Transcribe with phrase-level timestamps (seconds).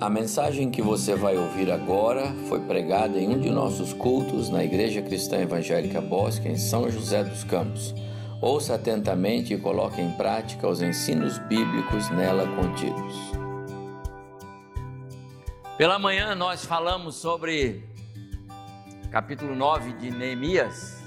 [0.00, 4.64] A mensagem que você vai ouvir agora foi pregada em um de nossos cultos na
[4.64, 7.94] Igreja Cristã Evangélica Bosque, em São José dos Campos.
[8.42, 13.14] Ouça atentamente e coloque em prática os ensinos bíblicos nela contidos.
[15.78, 17.88] Pela manhã nós falamos sobre
[19.12, 21.00] capítulo 9 de Neemias,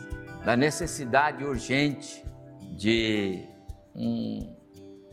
[0.45, 2.23] da necessidade urgente
[2.71, 3.43] de
[3.93, 4.55] um,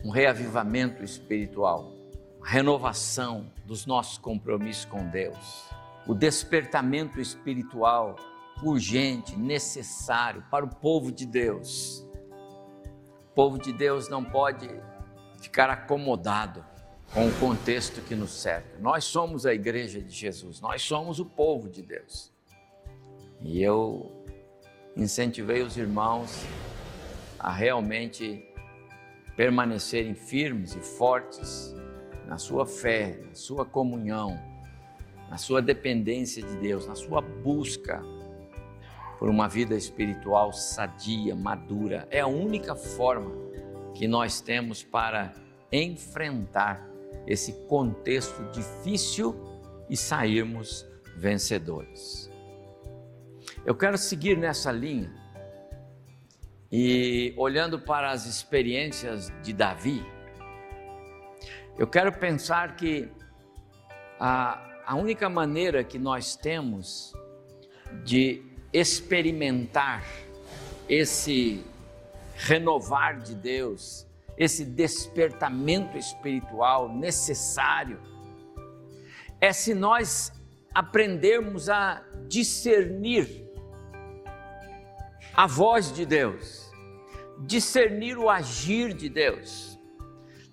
[0.05, 1.94] um reavivamento espiritual
[2.45, 5.65] renovação dos nossos compromissos com Deus,
[6.05, 8.15] o despertamento espiritual
[8.61, 12.05] urgente, necessário para o povo de Deus.
[13.31, 14.69] O povo de Deus não pode
[15.41, 16.63] ficar acomodado
[17.11, 18.77] com o contexto que nos cerca.
[18.79, 22.31] Nós somos a igreja de Jesus, nós somos o povo de Deus.
[23.41, 24.23] E eu
[24.95, 26.45] incentivei os irmãos
[27.39, 28.47] a realmente
[29.35, 31.75] permanecerem firmes e fortes
[32.27, 34.39] na sua fé, na sua comunhão,
[35.29, 38.03] na sua dependência de Deus, na sua busca
[39.17, 42.07] por uma vida espiritual sadia, madura.
[42.11, 43.31] É a única forma
[43.93, 45.33] que nós temos para
[45.71, 46.85] enfrentar
[47.25, 49.35] esse contexto difícil
[49.89, 50.85] e sairmos
[51.17, 52.29] vencedores.
[53.65, 55.11] Eu quero seguir nessa linha
[56.71, 60.05] e olhando para as experiências de Davi,
[61.77, 63.09] eu quero pensar que
[64.17, 67.13] a, a única maneira que nós temos
[68.05, 70.05] de experimentar
[70.87, 71.65] esse
[72.35, 77.99] renovar de Deus, esse despertamento espiritual necessário,
[79.41, 80.31] é se nós
[80.73, 83.45] aprendermos a discernir
[85.33, 86.71] a voz de Deus,
[87.39, 89.74] discernir o agir de Deus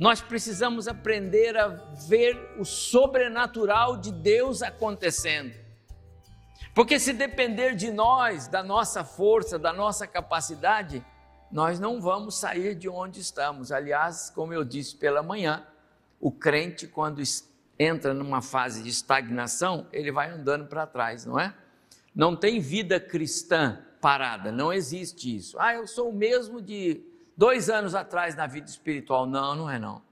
[0.02, 5.54] nós precisamos aprender a ver o sobrenatural de Deus acontecendo.
[6.74, 11.06] Porque se depender de nós, da nossa força, da nossa capacidade,
[11.52, 13.70] nós não vamos sair de onde estamos.
[13.70, 15.64] Aliás, como eu disse pela manhã,
[16.18, 17.22] o crente, quando
[17.78, 21.54] entra numa fase de estagnação, ele vai andando para trás, não é?
[22.12, 25.56] Não tem vida cristã parada, não existe isso.
[25.60, 29.26] Ah, eu sou o mesmo de dois anos atrás na vida espiritual.
[29.26, 30.02] Não, não é não.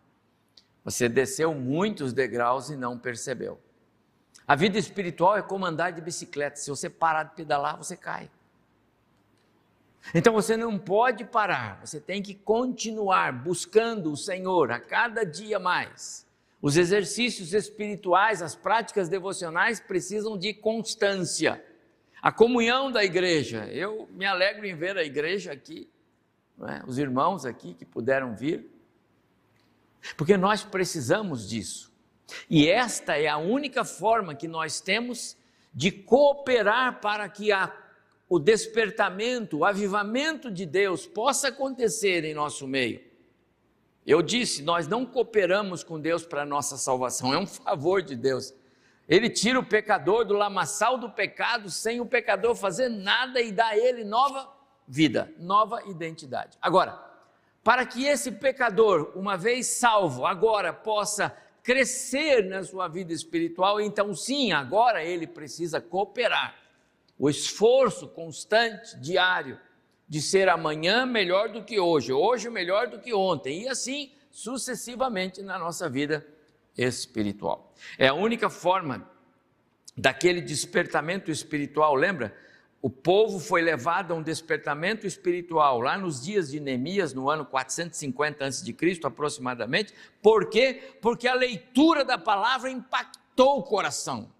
[0.85, 3.61] Você desceu muitos degraus e não percebeu.
[4.47, 6.57] A vida espiritual é como andar de bicicleta.
[6.57, 8.31] Se você parar de pedalar, você cai.
[10.15, 15.59] Então você não pode parar, você tem que continuar buscando o Senhor a cada dia
[15.59, 16.27] mais.
[16.61, 21.63] Os exercícios espirituais, as práticas devocionais precisam de constância.
[22.21, 25.89] A comunhão da igreja, eu me alegro em ver a igreja aqui
[26.69, 26.83] é?
[26.87, 28.71] os irmãos aqui que puderam vir,
[30.17, 31.91] porque nós precisamos disso.
[32.49, 35.37] E esta é a única forma que nós temos
[35.73, 37.73] de cooperar para que a,
[38.29, 43.01] o despertamento, o avivamento de Deus possa acontecer em nosso meio.
[44.07, 48.17] Eu disse, nós não cooperamos com Deus para a nossa salvação, é um favor de
[48.17, 48.55] Deus.
[49.09, 53.67] Ele tira o pecador do lamaçal do pecado sem o pecador fazer nada e dá
[53.67, 54.60] a ele nova
[54.91, 56.59] vida, nova identidade.
[56.61, 57.01] Agora,
[57.63, 64.13] para que esse pecador, uma vez salvo, agora possa crescer na sua vida espiritual, então
[64.17, 66.57] sim, agora ele precisa cooperar.
[67.17, 69.61] O esforço constante, diário,
[70.09, 75.41] de ser amanhã melhor do que hoje, hoje melhor do que ontem, e assim sucessivamente
[75.41, 76.27] na nossa vida
[76.77, 77.73] espiritual.
[77.97, 79.09] É a única forma
[79.97, 82.35] daquele despertamento espiritual, lembra?
[82.83, 87.45] O povo foi levado a um despertamento espiritual lá nos dias de Neemias, no ano
[87.45, 88.75] 450 a.C.,
[89.05, 89.93] aproximadamente.
[90.23, 90.95] Por quê?
[91.03, 94.33] Porque a leitura da palavra impactou o coração.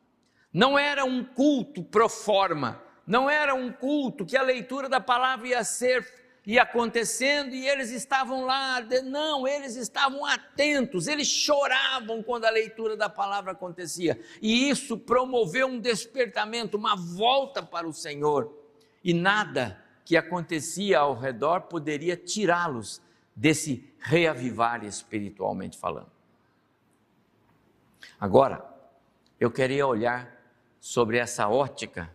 [0.53, 5.49] Não era um culto pro forma, não era um culto que a leitura da palavra
[5.49, 12.45] ia ser ia acontecendo e eles estavam lá, não, eles estavam atentos, eles choravam quando
[12.45, 18.53] a leitura da palavra acontecia, e isso promoveu um despertamento, uma volta para o Senhor,
[19.05, 23.01] e nada que acontecia ao redor poderia tirá-los
[23.37, 26.11] desse reavivar espiritualmente falando.
[28.19, 28.65] Agora,
[29.39, 30.37] eu queria olhar
[30.81, 32.11] sobre essa ótica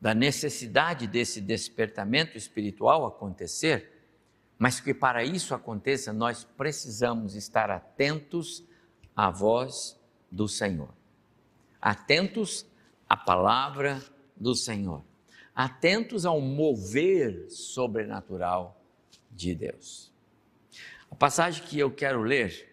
[0.00, 3.92] da necessidade desse despertamento espiritual acontecer,
[4.58, 8.64] mas que para isso aconteça, nós precisamos estar atentos
[9.14, 9.98] à voz
[10.30, 10.90] do Senhor,
[11.80, 12.66] atentos
[13.08, 14.02] à palavra
[14.36, 15.02] do Senhor,
[15.54, 18.80] atentos ao mover sobrenatural
[19.30, 20.12] de Deus.
[21.10, 22.72] A passagem que eu quero ler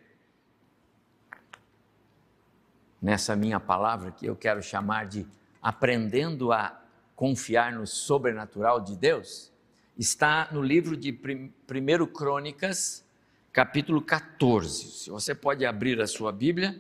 [3.02, 5.28] nessa minha palavra que eu quero chamar de
[5.62, 6.83] aprendendo a
[7.24, 9.50] confiar no sobrenatural de Deus,
[9.98, 13.06] está no livro de 1 Crônicas,
[13.50, 14.92] capítulo 14.
[14.92, 16.78] Se você pode abrir a sua Bíblia,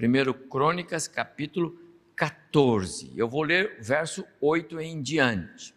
[0.00, 1.76] 1 Crônicas, capítulo
[2.14, 3.12] 14.
[3.16, 5.74] Eu vou ler verso 8 em diante.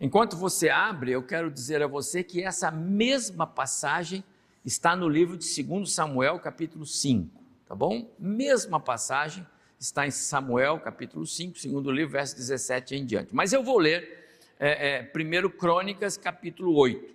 [0.00, 4.22] Enquanto você abre, eu quero dizer a você que essa mesma passagem
[4.64, 8.08] está no livro de 2 Samuel, capítulo 5, tá bom?
[8.20, 9.44] Mesma passagem
[9.82, 13.34] está em Samuel, capítulo 5, segundo livro, verso 17 em diante.
[13.34, 17.12] Mas eu vou ler é, é, primeiro Crônicas, capítulo 8.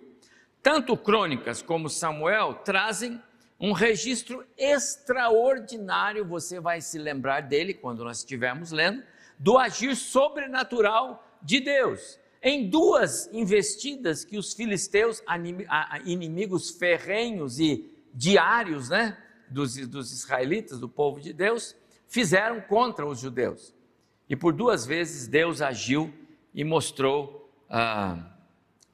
[0.62, 3.22] Tanto Crônicas como Samuel trazem
[3.58, 9.02] um registro extraordinário, você vai se lembrar dele quando nós estivermos lendo,
[9.38, 12.20] do agir sobrenatural de Deus.
[12.42, 15.22] Em duas investidas que os filisteus,
[16.04, 19.16] inimigos ferrenhos e diários né,
[19.48, 21.74] dos, dos israelitas, do povo de Deus,
[22.08, 23.74] fizeram contra os judeus.
[24.28, 26.12] E por duas vezes Deus agiu
[26.52, 28.18] e mostrou ah,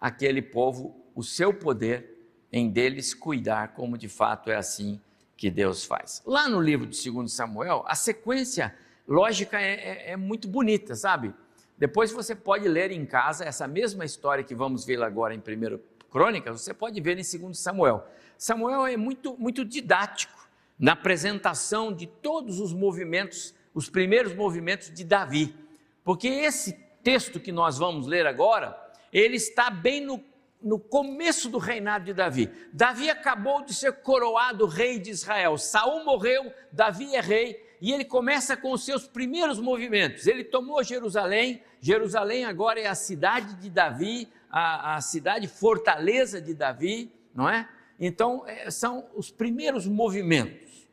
[0.01, 2.13] aquele povo o seu poder
[2.53, 5.01] em deles cuidar, como de fato é assim
[5.37, 6.23] que Deus faz.
[6.25, 8.75] Lá no livro de 2 Samuel, a sequência
[9.07, 11.35] lógica é, é, é muito bonita, sabe?
[11.77, 15.81] Depois você pode ler em casa essa mesma história que vamos ver agora em 1
[16.11, 18.07] Crônicas, você pode ver em 2 Samuel.
[18.39, 20.44] Samuel é muito, muito didático
[20.79, 25.55] na apresentação de todos os movimentos, os primeiros movimentos de Davi.
[26.03, 26.73] Porque esse
[27.03, 28.77] texto que nós vamos ler agora,
[29.13, 30.23] ele está bem no,
[30.61, 32.51] no começo do reinado de Davi.
[32.73, 35.57] Davi acabou de ser coroado rei de Israel.
[35.59, 40.27] Saul morreu, Davi é rei, e ele começa com os seus primeiros movimentos.
[40.27, 46.55] Ele tomou Jerusalém, Jerusalém agora é a cidade de Davi, a, a cidade fortaleza de
[46.55, 47.69] Davi, não é?
[47.99, 50.89] Então, é, são os primeiros movimentos.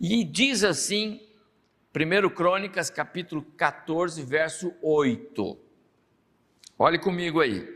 [0.00, 1.20] E diz assim,
[1.94, 5.58] 1 Crônicas, capítulo 14, verso 8.
[6.78, 7.66] Olhe comigo aí.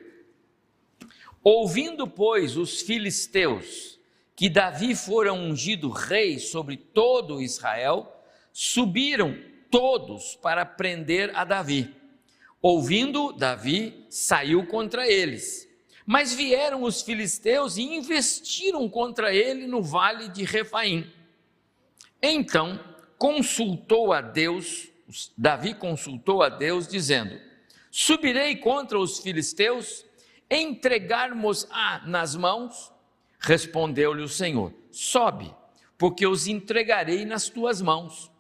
[1.43, 3.99] Ouvindo, pois, os filisteus
[4.39, 9.37] que Davi fora ungido rei sobre todo Israel, subiram
[9.69, 11.93] todos para prender a Davi.
[12.63, 15.68] Ouvindo, Davi saiu contra eles.
[16.11, 21.07] Mas vieram os filisteus e investiram contra ele no vale de Refaim.
[22.23, 22.81] Então
[23.19, 24.89] consultou a Deus,
[25.37, 27.39] Davi consultou a Deus, dizendo:
[27.91, 30.07] Subirei contra os filisteus,
[30.51, 32.91] entregarmos-a nas mãos?
[33.39, 35.55] Respondeu-lhe o Senhor: Sobe,
[35.99, 38.31] porque os entregarei nas tuas mãos.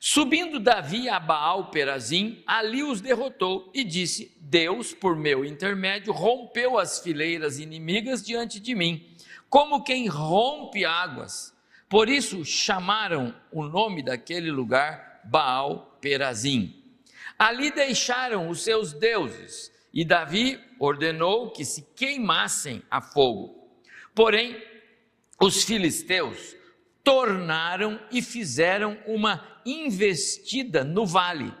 [0.00, 6.78] Subindo Davi a Baal Perazim, ali os derrotou e disse: Deus, por meu intermédio, rompeu
[6.78, 9.16] as fileiras inimigas diante de mim,
[9.48, 11.56] como quem rompe águas
[11.88, 16.74] por isso chamaram o nome daquele lugar Baal Perazim.
[17.38, 23.72] Ali deixaram os seus deuses e Davi ordenou que se queimassem a fogo.
[24.14, 24.62] Porém,
[25.40, 26.54] os filisteus
[27.02, 29.38] tornaram e fizeram uma
[29.72, 31.52] investida no vale.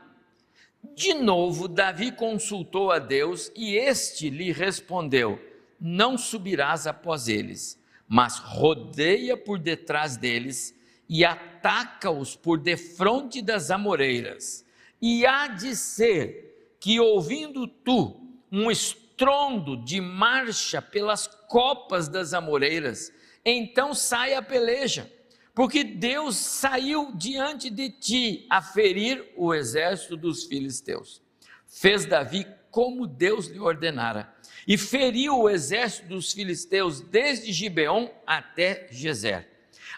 [0.94, 5.40] De novo, Davi consultou a Deus e este lhe respondeu:
[5.80, 7.78] Não subirás após eles
[8.08, 10.74] mas rodeia por detrás deles
[11.08, 14.64] e ataca-os por defronte das amoreiras.
[15.00, 18.18] E há de ser que, ouvindo tu
[18.50, 23.12] um estrondo de marcha pelas copas das amoreiras,
[23.44, 25.12] então sai a peleja,
[25.58, 31.20] porque Deus saiu diante de ti a ferir o exército dos filisteus.
[31.66, 34.32] Fez Davi como Deus lhe ordenara
[34.68, 39.48] e feriu o exército dos filisteus desde Gibeon até Gezer.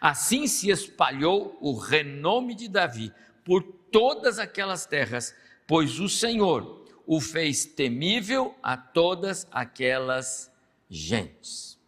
[0.01, 3.13] Assim se espalhou o renome de Davi
[3.45, 5.35] por todas aquelas terras,
[5.67, 10.51] pois o Senhor o fez temível a todas aquelas
[10.89, 11.79] gentes.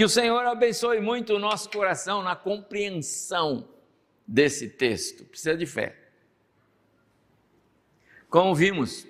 [0.00, 3.68] Que o Senhor abençoe muito o nosso coração na compreensão
[4.26, 5.26] desse texto.
[5.26, 5.94] Precisa de fé.
[8.30, 9.06] Como vimos,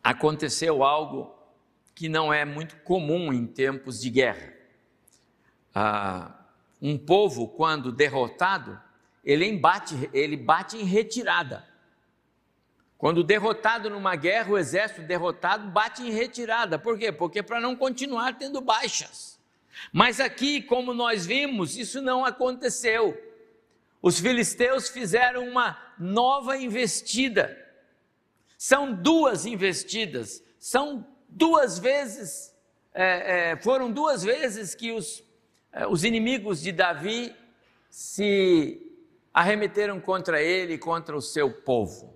[0.00, 1.36] aconteceu algo
[1.96, 4.54] que não é muito comum em tempos de guerra.
[5.74, 6.46] Ah,
[6.80, 8.80] um povo, quando derrotado,
[9.24, 11.68] ele, embate, ele bate em retirada.
[12.96, 16.78] Quando derrotado numa guerra, o exército derrotado bate em retirada.
[16.78, 17.10] Por quê?
[17.10, 19.41] Porque para não continuar tendo baixas.
[19.92, 23.16] Mas aqui, como nós vimos, isso não aconteceu.
[24.00, 27.58] Os filisteus fizeram uma nova investida.
[28.58, 32.54] São duas investidas, são duas vezes,
[32.94, 35.24] é, é, foram duas vezes que os,
[35.72, 37.34] é, os inimigos de Davi
[37.90, 38.80] se
[39.32, 42.14] arremeteram contra ele e contra o seu povo.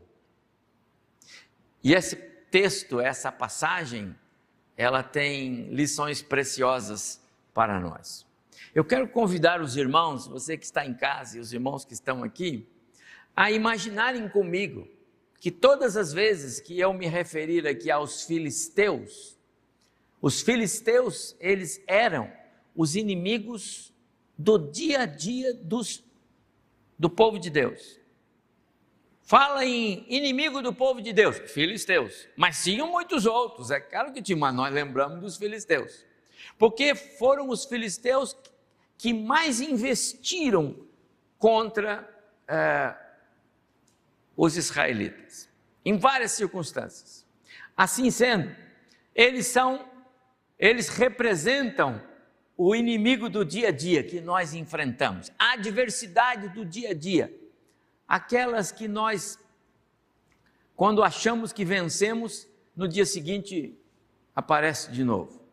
[1.82, 2.16] E esse
[2.50, 4.14] texto, essa passagem,
[4.76, 7.20] ela tem lições preciosas
[7.56, 8.26] para nós.
[8.74, 12.22] Eu quero convidar os irmãos, você que está em casa e os irmãos que estão
[12.22, 12.68] aqui,
[13.34, 14.86] a imaginarem comigo
[15.40, 19.38] que todas as vezes que eu me referir aqui aos filisteus,
[20.20, 22.30] os filisteus, eles eram
[22.74, 23.90] os inimigos
[24.36, 26.04] do dia a dia dos,
[26.98, 27.98] do povo de Deus.
[29.22, 32.28] Fala em inimigo do povo de Deus, filisteus.
[32.36, 36.05] Mas tinham muitos outros, é claro que tinha, mas nós lembramos dos filisteus.
[36.58, 38.36] Porque foram os filisteus
[38.98, 40.76] que mais investiram
[41.38, 42.08] contra
[42.48, 42.94] é,
[44.36, 45.48] os israelitas,
[45.84, 47.26] em várias circunstâncias.
[47.76, 48.54] Assim sendo,
[49.14, 49.88] eles são,
[50.58, 52.02] eles representam
[52.56, 57.34] o inimigo do dia a dia que nós enfrentamos, a adversidade do dia a dia,
[58.08, 59.38] aquelas que nós,
[60.74, 63.78] quando achamos que vencemos, no dia seguinte
[64.34, 65.45] aparece de novo.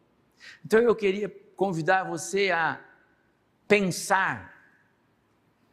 [0.65, 2.79] Então eu queria convidar você a
[3.67, 4.53] pensar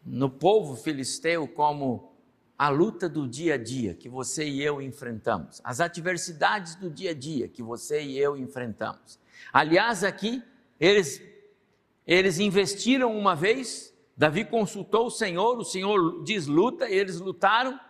[0.04, 2.10] no povo filisteu como
[2.58, 7.12] a luta do dia a dia que você e eu enfrentamos, as adversidades do dia
[7.12, 9.18] a dia que você e eu enfrentamos.
[9.52, 10.42] Aliás, aqui
[10.78, 11.22] eles,
[12.06, 17.80] eles investiram uma vez, Davi consultou o Senhor, o Senhor diz luta, eles lutaram,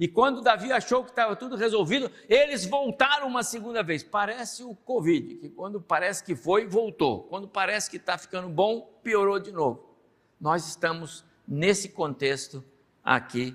[0.00, 4.02] e quando Davi achou que estava tudo resolvido, eles voltaram uma segunda vez.
[4.02, 7.24] Parece o Covid, que quando parece que foi, voltou.
[7.24, 9.94] Quando parece que está ficando bom, piorou de novo.
[10.40, 12.64] Nós estamos nesse contexto
[13.04, 13.54] aqui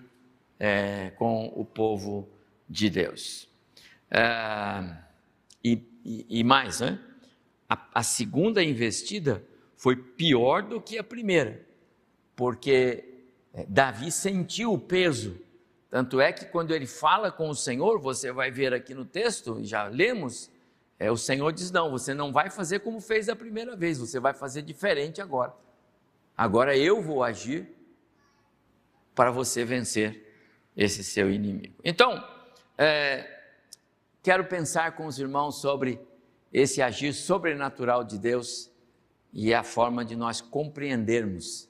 [0.60, 2.30] é, com o povo
[2.70, 3.50] de Deus.
[4.12, 4.98] É,
[5.64, 5.84] e,
[6.30, 7.00] e, mais, né?
[7.68, 9.44] a, a segunda investida
[9.76, 11.66] foi pior do que a primeira,
[12.36, 15.44] porque é, Davi sentiu o peso.
[15.96, 19.64] Tanto é que quando ele fala com o Senhor, você vai ver aqui no texto,
[19.64, 20.52] já lemos,
[21.00, 24.20] é, o Senhor diz: Não, você não vai fazer como fez a primeira vez, você
[24.20, 25.56] vai fazer diferente agora.
[26.36, 27.74] Agora eu vou agir
[29.16, 30.36] para você vencer
[30.76, 31.76] esse seu inimigo.
[31.82, 32.22] Então,
[32.78, 33.44] é,
[34.22, 35.98] quero pensar com os irmãos sobre
[36.52, 38.70] esse agir sobrenatural de Deus
[39.32, 41.70] e a forma de nós compreendermos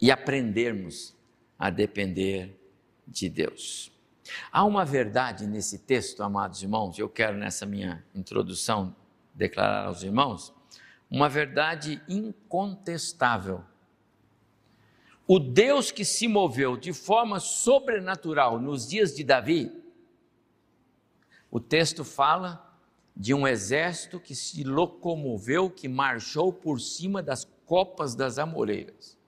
[0.00, 1.16] e aprendermos
[1.58, 2.58] a depender
[3.06, 3.90] de Deus.
[4.52, 8.94] Há uma verdade nesse texto, amados irmãos, eu quero nessa minha introdução
[9.34, 10.52] declarar aos irmãos,
[11.10, 13.64] uma verdade incontestável.
[15.26, 19.72] O Deus que se moveu de forma sobrenatural nos dias de Davi,
[21.50, 22.64] o texto fala
[23.16, 29.18] de um exército que se locomoveu, que marchou por cima das copas das amoreiras.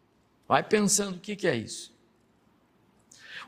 [0.47, 1.95] Vai pensando o que, que é isso.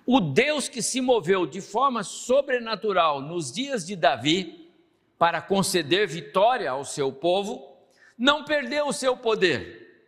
[0.04, 4.70] O Deus que se moveu de forma sobrenatural nos dias de Davi
[5.18, 7.76] para conceder vitória ao seu povo,
[8.18, 10.04] não perdeu o seu poder,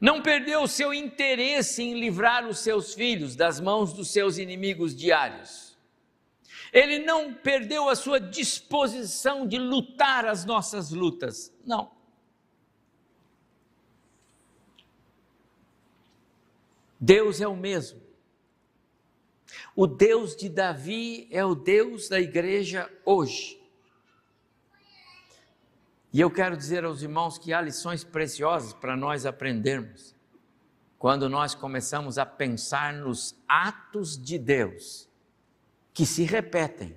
[0.00, 4.94] não perdeu o seu interesse em livrar os seus filhos das mãos dos seus inimigos
[4.94, 5.72] diários
[6.72, 11.54] ele não perdeu a sua disposição de lutar as nossas lutas.
[11.66, 11.92] Não.
[16.98, 18.00] Deus é o mesmo.
[19.74, 23.60] O Deus de Davi é o Deus da igreja hoje.
[26.12, 30.14] E eu quero dizer aos irmãos que há lições preciosas para nós aprendermos
[30.98, 35.08] quando nós começamos a pensar nos atos de Deus
[35.92, 36.96] que se repetem,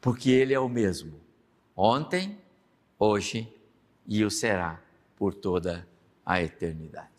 [0.00, 1.20] porque Ele é o mesmo,
[1.76, 2.40] ontem,
[2.98, 3.52] hoje
[4.06, 4.80] e o será
[5.16, 5.86] por toda
[6.24, 7.15] a eternidade.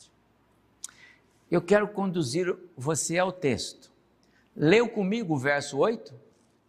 [1.49, 3.91] Eu quero conduzir você ao texto.
[4.55, 6.13] Leu comigo o verso 8?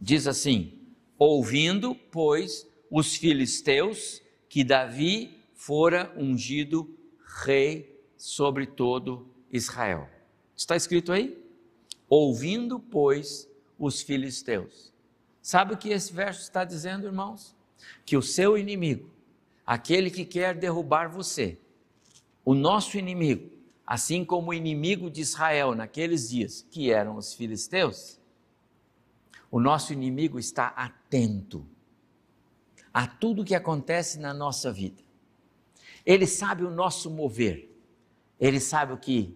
[0.00, 0.78] Diz assim:
[1.18, 6.96] Ouvindo, pois, os filisteus que Davi fora ungido
[7.44, 10.08] rei sobre todo Israel.
[10.56, 11.36] Está escrito aí?
[12.08, 14.92] Ouvindo, pois, os filisteus.
[15.42, 17.54] Sabe o que esse verso está dizendo, irmãos?
[18.04, 19.10] Que o seu inimigo,
[19.66, 21.58] aquele que quer derrubar você,
[22.44, 23.57] o nosso inimigo,
[23.90, 28.20] assim como o inimigo de Israel naqueles dias, que eram os filisteus,
[29.50, 31.66] o nosso inimigo está atento
[32.92, 35.02] a tudo que acontece na nossa vida.
[36.04, 37.74] Ele sabe o nosso mover.
[38.38, 39.34] Ele sabe o que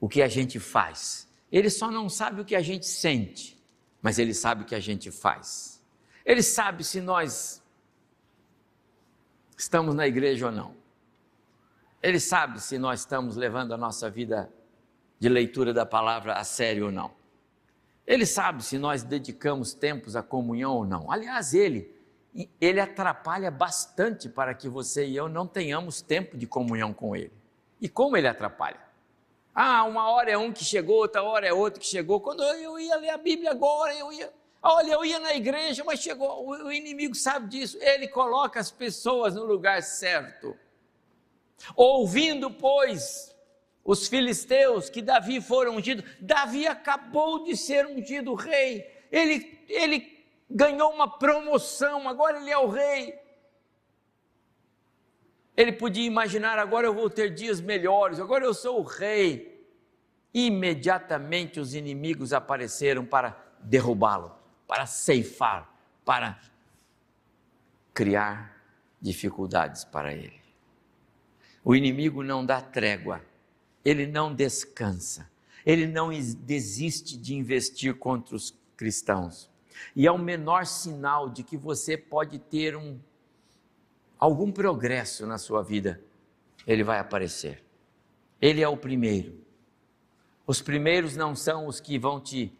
[0.00, 1.28] o que a gente faz.
[1.52, 3.62] Ele só não sabe o que a gente sente,
[4.00, 5.84] mas ele sabe o que a gente faz.
[6.24, 7.62] Ele sabe se nós
[9.58, 10.85] estamos na igreja ou não.
[12.02, 14.52] Ele sabe se nós estamos levando a nossa vida
[15.18, 17.10] de leitura da palavra a sério ou não.
[18.06, 21.10] Ele sabe se nós dedicamos tempos à comunhão ou não.
[21.10, 21.96] Aliás, ele
[22.60, 27.32] ele atrapalha bastante para que você e eu não tenhamos tempo de comunhão com ele.
[27.80, 28.78] E como ele atrapalha?
[29.54, 32.20] Ah, uma hora é um que chegou, outra hora é outro que chegou.
[32.20, 34.30] Quando eu ia ler a Bíblia agora, eu ia,
[34.62, 37.78] olha, eu ia na igreja, mas chegou, o inimigo sabe disso.
[37.80, 40.54] Ele coloca as pessoas no lugar certo.
[41.74, 43.34] Ouvindo, pois,
[43.84, 48.84] os filisteus que Davi foram ungido, Davi acabou de ser ungido rei.
[49.10, 53.18] Ele, ele ganhou uma promoção, agora ele é o rei.
[55.56, 59.56] Ele podia imaginar, agora eu vou ter dias melhores, agora eu sou o rei.
[60.34, 64.36] Imediatamente os inimigos apareceram para derrubá-lo,
[64.66, 65.72] para ceifar,
[66.04, 66.38] para
[67.94, 68.60] criar
[69.00, 70.45] dificuldades para ele.
[71.66, 73.20] O inimigo não dá trégua,
[73.84, 75.28] ele não descansa,
[75.66, 79.50] ele não desiste de investir contra os cristãos.
[79.96, 83.00] E é o menor sinal de que você pode ter um,
[84.16, 86.00] algum progresso na sua vida,
[86.64, 87.64] ele vai aparecer.
[88.40, 89.44] Ele é o primeiro.
[90.46, 92.56] Os primeiros não são os que vão te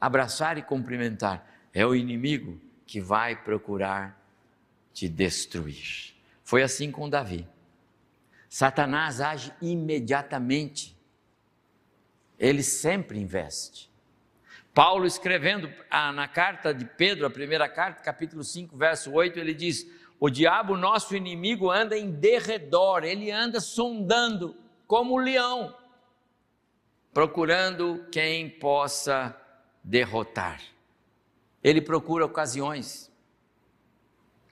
[0.00, 4.24] abraçar e cumprimentar, é o inimigo que vai procurar
[4.92, 6.14] te destruir.
[6.44, 7.44] Foi assim com Davi.
[8.48, 10.96] Satanás age imediatamente.
[12.38, 13.90] Ele sempre investe.
[14.74, 19.86] Paulo escrevendo na carta de Pedro, a primeira carta, capítulo 5, verso 8, ele diz:
[20.20, 24.54] O diabo, nosso inimigo, anda em derredor, ele anda sondando
[24.86, 25.74] como o leão,
[27.12, 29.34] procurando quem possa
[29.82, 30.60] derrotar.
[31.64, 33.10] Ele procura ocasiões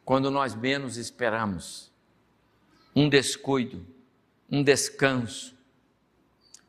[0.04, 1.93] quando nós menos esperamos.
[2.94, 3.86] Um descuido,
[4.50, 5.56] um descanso.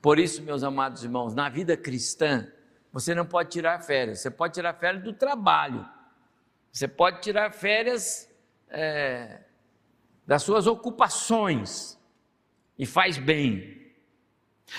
[0.01, 2.47] Por isso, meus amados irmãos, na vida cristã,
[2.91, 4.19] você não pode tirar férias.
[4.19, 5.85] Você pode tirar férias do trabalho.
[6.71, 8.29] Você pode tirar férias
[8.69, 9.41] é,
[10.25, 11.99] das suas ocupações.
[12.77, 13.91] E faz bem.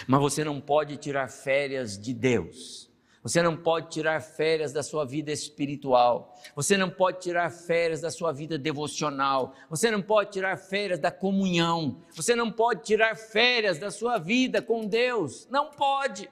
[0.07, 2.86] Mas você não pode tirar férias de Deus.
[3.27, 6.33] Você não pode tirar férias da sua vida espiritual.
[6.55, 9.53] Você não pode tirar férias da sua vida devocional.
[9.69, 12.01] Você não pode tirar férias da comunhão.
[12.15, 15.49] Você não pode tirar férias da sua vida com Deus.
[15.51, 16.31] Não pode.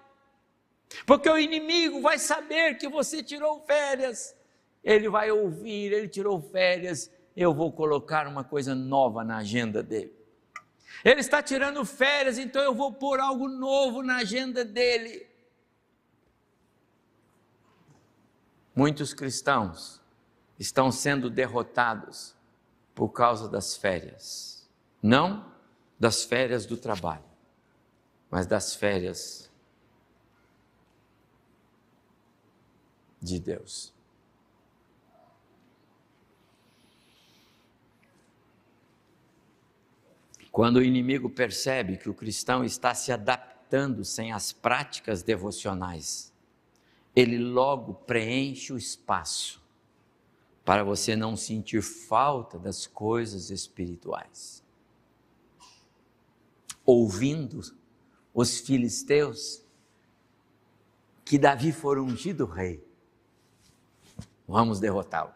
[1.04, 4.32] Porque o inimigo vai saber que você tirou férias,
[4.84, 10.12] ele vai ouvir, ele tirou férias, eu vou colocar uma coisa nova na agenda dele.
[11.04, 15.33] Ele está tirando férias, então eu vou pôr algo novo na agenda dele.
[18.74, 20.00] Muitos cristãos
[20.58, 22.34] estão sendo derrotados
[22.94, 24.68] por causa das férias.
[25.02, 25.52] Não
[25.98, 27.24] das férias do trabalho,
[28.30, 29.50] mas das férias
[33.22, 33.94] de Deus.
[40.50, 46.33] Quando o inimigo percebe que o cristão está se adaptando sem as práticas devocionais,
[47.14, 49.62] ele logo preenche o espaço
[50.64, 54.64] para você não sentir falta das coisas espirituais.
[56.84, 57.60] Ouvindo
[58.32, 59.62] os filisteus
[61.24, 62.84] que Davi foi ungido rei,
[64.46, 65.32] vamos derrotá-lo.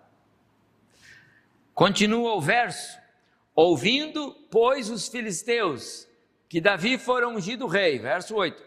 [1.74, 2.98] Continua o verso:
[3.54, 6.08] ouvindo, pois, os filisteus
[6.48, 8.62] que Davi fora ungido rei, verso 8,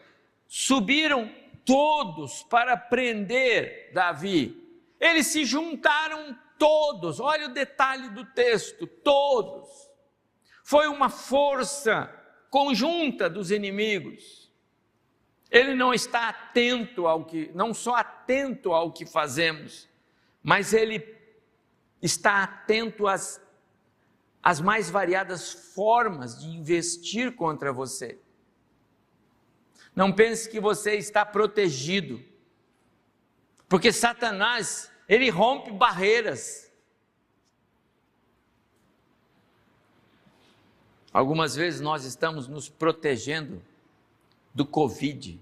[0.48, 1.30] subiram
[1.66, 4.58] todos para prender Davi.
[5.00, 9.68] Eles se juntaram todos, olha o detalhe do texto, todos.
[10.64, 12.10] Foi uma força
[12.50, 14.52] conjunta dos inimigos.
[15.50, 19.90] Ele não está atento ao que, não só atento ao que fazemos,
[20.44, 21.04] mas ele
[22.02, 23.42] está atento às,
[24.42, 28.20] às mais variadas formas de investir contra você.
[30.02, 32.26] Não pense que você está protegido,
[33.70, 36.74] porque Satanás, ele rompe barreiras.
[41.14, 43.62] Algumas vezes nós estamos nos protegendo
[44.56, 45.40] do Covid,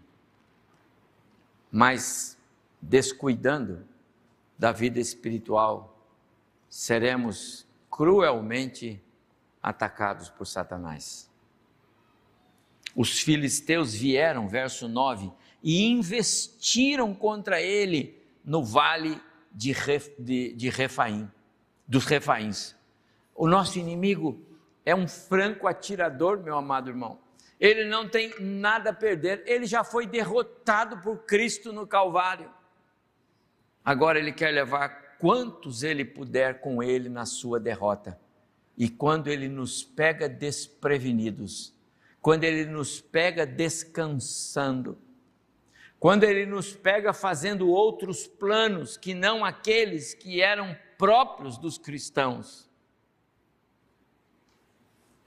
[1.71, 2.37] mas
[2.81, 3.87] descuidando
[4.57, 5.97] da vida espiritual,
[6.67, 9.01] seremos cruelmente
[9.63, 11.28] atacados por Satanás.
[12.95, 15.31] Os filisteus vieram, verso 9,
[15.63, 19.21] e investiram contra ele no vale
[19.51, 21.29] de, Ref, de, de Refaim,
[21.87, 22.75] dos Refaíns.
[23.35, 24.41] O nosso inimigo
[24.85, 27.19] é um franco atirador, meu amado irmão.
[27.59, 32.49] Ele não tem nada a perder, ele já foi derrotado por Cristo no Calvário.
[33.83, 38.19] Agora ele quer levar quantos ele puder com ele na sua derrota.
[38.77, 41.73] E quando ele nos pega desprevenidos,
[42.21, 44.97] quando ele nos pega descansando,
[45.99, 52.69] quando ele nos pega fazendo outros planos que não aqueles que eram próprios dos cristãos,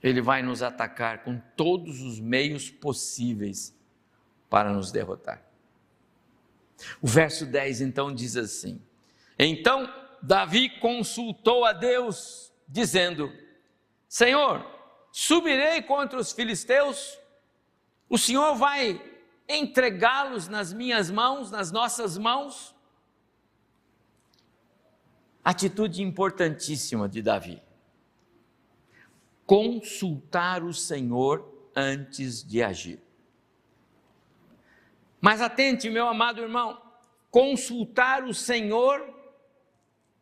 [0.01, 3.75] ele vai nos atacar com todos os meios possíveis
[4.49, 5.41] para nos derrotar.
[7.01, 8.81] O verso 10 então diz assim:
[9.39, 13.31] Então Davi consultou a Deus, dizendo:
[14.09, 14.65] Senhor,
[15.13, 17.17] subirei contra os filisteus,
[18.09, 19.01] o Senhor vai
[19.47, 22.75] entregá-los nas minhas mãos, nas nossas mãos?
[25.45, 27.61] Atitude importantíssima de Davi
[29.45, 32.99] consultar o Senhor antes de agir.
[35.19, 36.81] Mas atente, meu amado irmão,
[37.29, 39.13] consultar o Senhor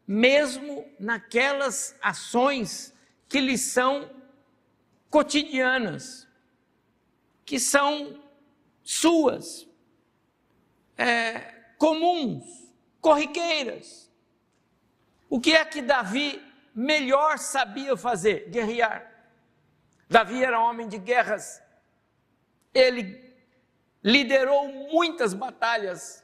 [0.08, 2.94] mesmo naquelas ações
[3.30, 4.10] que lhe são
[5.12, 6.28] cotidianas,
[7.46, 8.24] que são
[8.82, 9.68] suas,
[10.98, 11.40] é,
[11.78, 12.46] comuns,
[13.02, 14.10] corriqueiras.
[15.30, 16.42] O que é que Davi
[16.74, 18.50] melhor sabia fazer?
[18.50, 19.12] Guerrear.
[20.10, 21.62] Davi era homem de guerras,
[22.74, 23.34] ele
[24.04, 26.24] liderou muitas batalhas.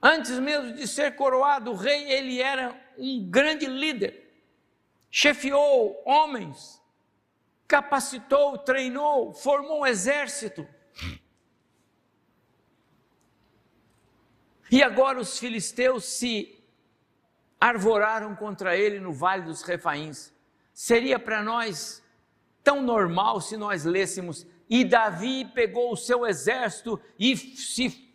[0.00, 4.28] Antes mesmo de ser coroado rei, ele era um grande líder,
[5.10, 6.80] chefiou homens,
[7.68, 10.66] capacitou, treinou, formou um exército.
[14.70, 16.58] E agora os filisteus se
[17.60, 20.32] arvoraram contra ele no vale dos Refaíns.
[20.72, 22.02] Seria para nós
[22.64, 28.08] tão normal se nós lêssemos: e Davi pegou o seu exército e se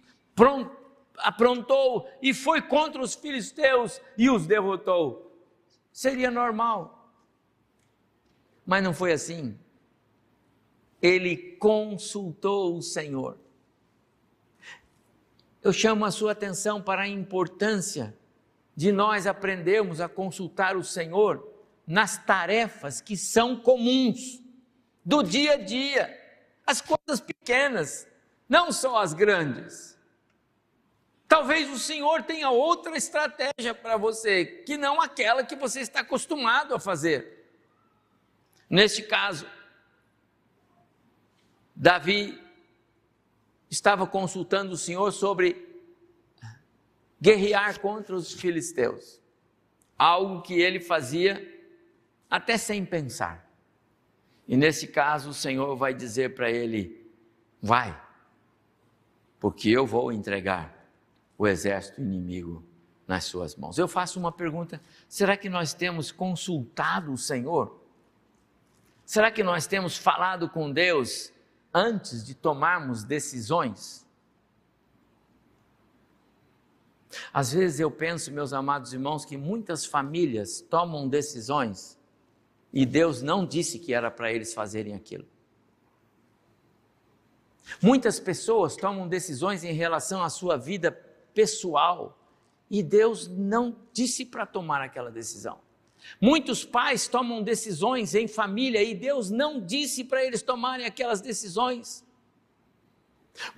[1.18, 5.32] aprontou e foi contra os filisteus e os derrotou.
[5.92, 7.03] Seria normal.
[8.66, 9.58] Mas não foi assim.
[11.02, 13.38] Ele consultou o Senhor.
[15.62, 18.16] Eu chamo a sua atenção para a importância
[18.76, 21.50] de nós aprendermos a consultar o Senhor
[21.86, 24.42] nas tarefas que são comuns
[25.06, 26.20] do dia a dia,
[26.66, 28.08] as coisas pequenas,
[28.48, 29.98] não só as grandes.
[31.28, 36.74] Talvez o Senhor tenha outra estratégia para você, que não aquela que você está acostumado
[36.74, 37.43] a fazer.
[38.74, 39.46] Neste caso,
[41.76, 42.42] Davi
[43.70, 45.80] estava consultando o Senhor sobre
[47.22, 49.22] guerrear contra os filisteus,
[49.96, 51.48] algo que ele fazia
[52.28, 53.48] até sem pensar.
[54.48, 57.08] E nesse caso, o Senhor vai dizer para ele:
[57.62, 57.96] vai,
[59.40, 60.90] porque eu vou entregar
[61.38, 62.66] o exército inimigo
[63.06, 63.78] nas suas mãos.
[63.78, 67.83] Eu faço uma pergunta: será que nós temos consultado o Senhor?
[69.06, 71.32] Será que nós temos falado com Deus
[71.74, 74.04] antes de tomarmos decisões?
[77.32, 81.98] Às vezes eu penso, meus amados irmãos, que muitas famílias tomam decisões
[82.72, 85.28] e Deus não disse que era para eles fazerem aquilo.
[87.82, 90.92] Muitas pessoas tomam decisões em relação à sua vida
[91.34, 92.18] pessoal
[92.70, 95.60] e Deus não disse para tomar aquela decisão.
[96.20, 102.06] Muitos pais tomam decisões em família e Deus não disse para eles tomarem aquelas decisões.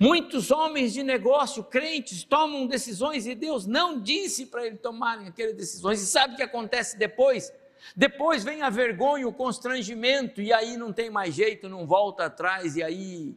[0.00, 5.54] Muitos homens de negócio, crentes, tomam decisões e Deus não disse para eles tomarem aquelas
[5.54, 6.02] decisões.
[6.02, 7.52] E sabe o que acontece depois?
[7.94, 12.76] Depois vem a vergonha, o constrangimento, e aí não tem mais jeito, não volta atrás,
[12.76, 13.36] e aí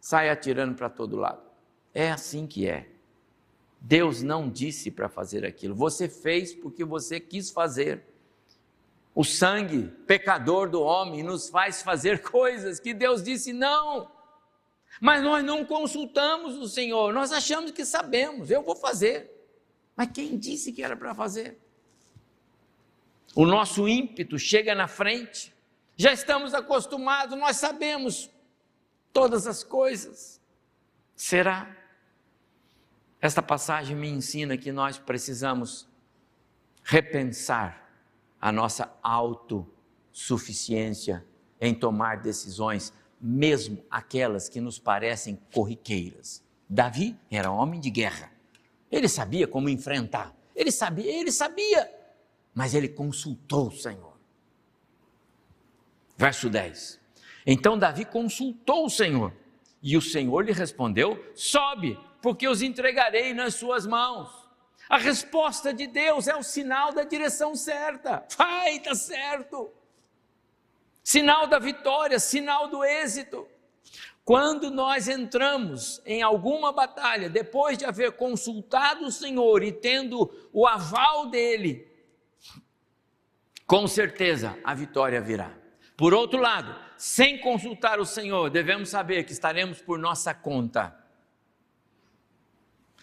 [0.00, 1.42] sai atirando para todo lado.
[1.94, 2.91] É assim que é.
[3.84, 8.04] Deus não disse para fazer aquilo, você fez porque você quis fazer.
[9.12, 14.10] O sangue pecador do homem nos faz fazer coisas que Deus disse não.
[15.00, 19.30] Mas nós não consultamos o Senhor, nós achamos que sabemos, eu vou fazer.
[19.96, 21.58] Mas quem disse que era para fazer?
[23.34, 25.52] O nosso ímpeto chega na frente,
[25.96, 28.30] já estamos acostumados, nós sabemos
[29.12, 30.40] todas as coisas.
[31.16, 31.81] Será?
[33.22, 35.88] Esta passagem me ensina que nós precisamos
[36.82, 37.90] repensar
[38.38, 41.24] a nossa autossuficiência
[41.58, 46.44] em tomar decisões, mesmo aquelas que nos parecem corriqueiras.
[46.68, 48.30] Davi era homem de guerra.
[48.90, 50.34] Ele sabia como enfrentar.
[50.54, 52.02] Ele sabia, ele sabia
[52.54, 54.12] mas ele consultou o Senhor.
[56.16, 57.00] Verso 10.
[57.46, 59.32] Então Davi consultou o Senhor,
[59.82, 64.30] e o Senhor lhe respondeu: Sobe, porque os entregarei nas suas mãos.
[64.88, 68.24] A resposta de Deus é o sinal da direção certa.
[68.36, 69.70] Vai, está certo.
[71.02, 73.48] Sinal da vitória, sinal do êxito.
[74.24, 80.64] Quando nós entramos em alguma batalha, depois de haver consultado o Senhor e tendo o
[80.64, 81.90] aval dele,
[83.66, 85.52] com certeza a vitória virá.
[85.96, 91.01] Por outro lado, sem consultar o Senhor, devemos saber que estaremos por nossa conta.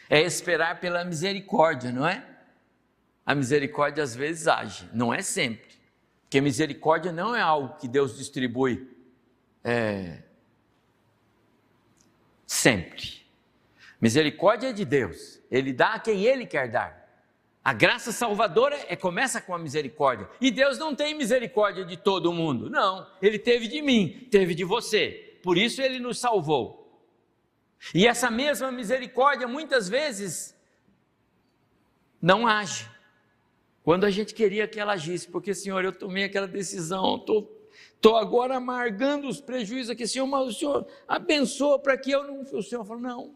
[0.10, 2.26] É esperar pela misericórdia, não é?
[3.26, 5.70] A misericórdia às vezes age, não é sempre.
[6.24, 8.90] Porque misericórdia não é algo que Deus distribui
[9.64, 10.24] é,
[12.46, 13.20] sempre.
[14.02, 17.00] Misericórdia é de Deus, Ele dá a quem Ele quer dar.
[17.64, 20.28] A graça salvadora é, começa com a misericórdia.
[20.40, 22.70] E Deus não tem misericórdia de todo mundo.
[22.70, 25.38] Não, Ele teve de mim, teve de você.
[25.44, 26.79] Por isso Ele nos salvou.
[27.94, 30.56] E essa mesma misericórdia muitas vezes
[32.22, 32.90] não age.
[33.84, 38.58] Quando a gente queria que ela agisse, porque Senhor, eu tomei aquela decisão, estou agora
[38.58, 42.42] amargando os prejuízos aqui, Senhor, mas o Senhor abençoa para que eu não.
[42.42, 43.36] O Senhor falou: não.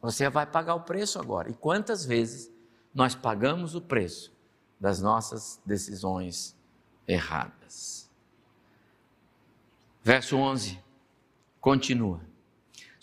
[0.00, 1.50] Você vai pagar o preço agora.
[1.50, 2.50] E quantas vezes
[2.94, 4.32] nós pagamos o preço
[4.80, 6.56] das nossas decisões
[7.06, 8.10] erradas?
[10.02, 10.78] Verso 11
[11.60, 12.20] continua.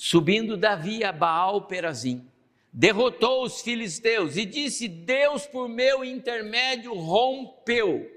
[0.04, 2.26] Subindo Davi a Baal Perazim,
[2.74, 8.10] derrotou os filisteus e disse: Deus, por meu intermédio, rompeu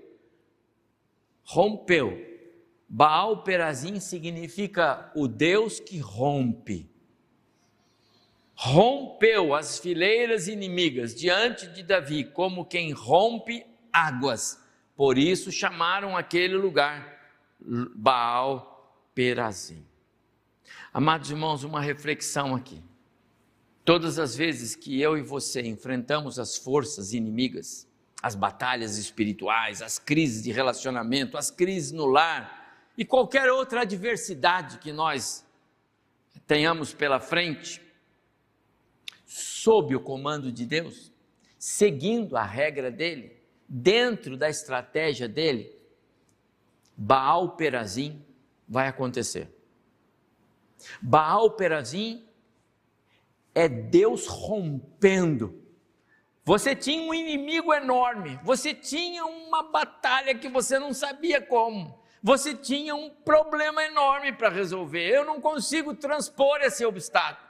[1.45, 2.33] rompeu.
[2.89, 6.91] Baal Perazim significa o Deus que rompe.
[8.55, 14.59] Rompeu as fileiras inimigas diante de Davi, como quem rompe águas.
[14.97, 17.13] Por isso chamaram aquele lugar
[17.61, 19.85] Baal Perazim.
[20.97, 22.81] Amados irmãos, uma reflexão aqui.
[23.85, 27.89] Todas as vezes que eu e você enfrentamos as forças inimigas,
[28.23, 34.79] as batalhas espirituais, as crises de relacionamento, as crises no lar e qualquer outra adversidade
[34.79, 35.45] que nós
[36.47, 37.83] tenhamos pela frente,
[39.27, 41.13] sob o comando de Deus,
[41.59, 43.37] seguindo a regra dele,
[43.69, 45.77] dentro da estratégia dele,
[46.97, 48.25] Baal Perazim
[48.69, 49.54] vai acontecer.
[51.01, 52.27] Baal Perazim
[53.55, 55.65] é Deus rompendo
[56.45, 62.55] você tinha um inimigo enorme, você tinha uma batalha que você não sabia como, você
[62.55, 65.09] tinha um problema enorme para resolver.
[65.09, 67.49] Eu não consigo transpor esse obstáculo.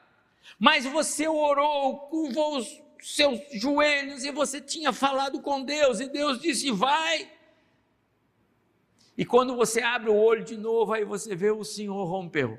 [0.58, 6.40] Mas você orou, curvou os seus joelhos e você tinha falado com Deus, e Deus
[6.40, 7.28] disse: vai.
[9.18, 12.58] E quando você abre o olho de novo, aí você vê o Senhor rompeu.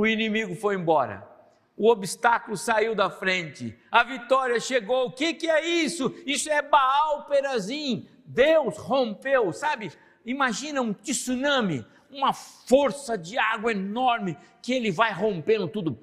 [0.00, 1.28] O inimigo foi embora
[1.76, 5.06] o obstáculo saiu da frente, a vitória chegou.
[5.06, 6.14] O que, que é isso?
[6.24, 8.06] Isso é Baal Perazim.
[8.24, 9.92] Deus rompeu, sabe?
[10.24, 15.98] Imagina um tsunami, uma força de água enorme que ele vai rompendo tudo,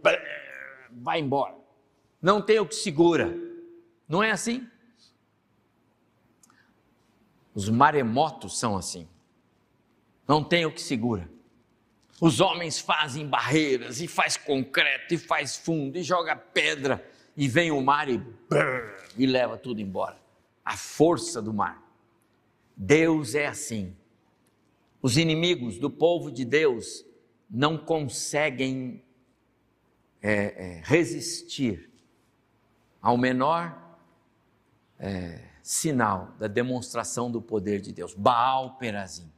[0.92, 1.56] vai embora.
[2.22, 3.36] Não tem o que segura.
[4.08, 4.68] Não é assim?
[7.54, 9.08] Os maremotos são assim.
[10.28, 11.37] Não tem o que segura.
[12.20, 17.72] Os homens fazem barreiras, e faz concreto, e faz fundo, e joga pedra, e vem
[17.72, 20.20] o mar e, brrr, e leva tudo embora.
[20.66, 21.84] A força do mar.
[22.76, 23.96] Deus é assim.
[25.02, 27.06] Os inimigos do povo de Deus
[27.50, 29.04] não conseguem
[30.22, 31.90] é, é, resistir
[33.02, 33.98] ao menor
[35.00, 38.14] é, sinal da demonstração do poder de Deus.
[38.14, 39.32] Baal Perazim.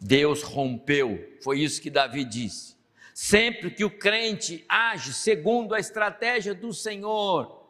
[0.00, 2.74] Deus rompeu, foi isso que Davi disse.
[3.14, 7.64] Sempre que o crente age segundo a estratégia do Senhor,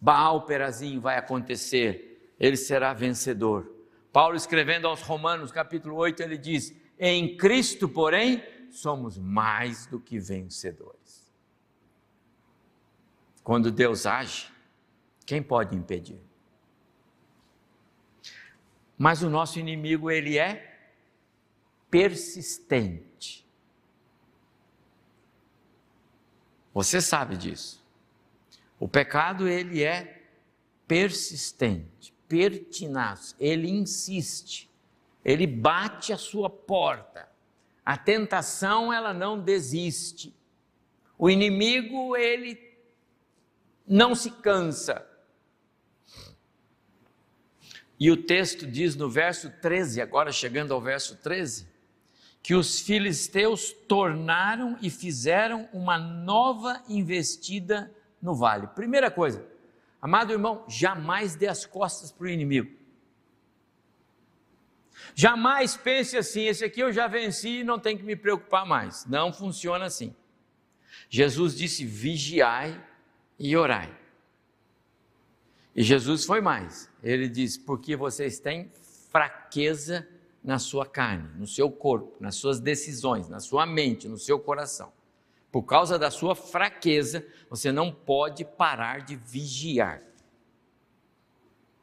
[0.00, 3.68] Baal Perazim vai acontecer, ele será vencedor.
[4.12, 10.18] Paulo escrevendo aos Romanos, capítulo 8, ele diz: Em Cristo, porém, somos mais do que
[10.18, 11.32] vencedores.
[13.42, 14.52] Quando Deus age,
[15.26, 16.20] quem pode impedir?
[18.96, 20.67] Mas o nosso inimigo, ele é
[21.90, 23.46] persistente.
[26.72, 27.84] Você sabe disso.
[28.78, 30.22] O pecado ele é
[30.86, 34.70] persistente, pertinaz, ele insiste.
[35.24, 37.28] Ele bate a sua porta.
[37.84, 40.34] A tentação ela não desiste.
[41.18, 42.78] O inimigo ele
[43.86, 45.04] não se cansa.
[47.98, 51.66] E o texto diz no verso 13, agora chegando ao verso 13,
[52.48, 58.66] que os filisteus tornaram e fizeram uma nova investida no vale.
[58.68, 59.46] Primeira coisa,
[60.00, 62.74] amado irmão, jamais dê as costas para o inimigo.
[65.14, 69.04] Jamais pense assim: esse aqui eu já venci e não tem que me preocupar mais.
[69.04, 70.16] Não funciona assim.
[71.10, 72.82] Jesus disse: vigiai
[73.38, 73.94] e orai.
[75.76, 76.90] E Jesus foi mais.
[77.02, 78.72] Ele diz: porque vocês têm
[79.12, 80.08] fraqueza
[80.48, 84.90] na sua carne, no seu corpo, nas suas decisões, na sua mente, no seu coração.
[85.52, 90.02] Por causa da sua fraqueza, você não pode parar de vigiar.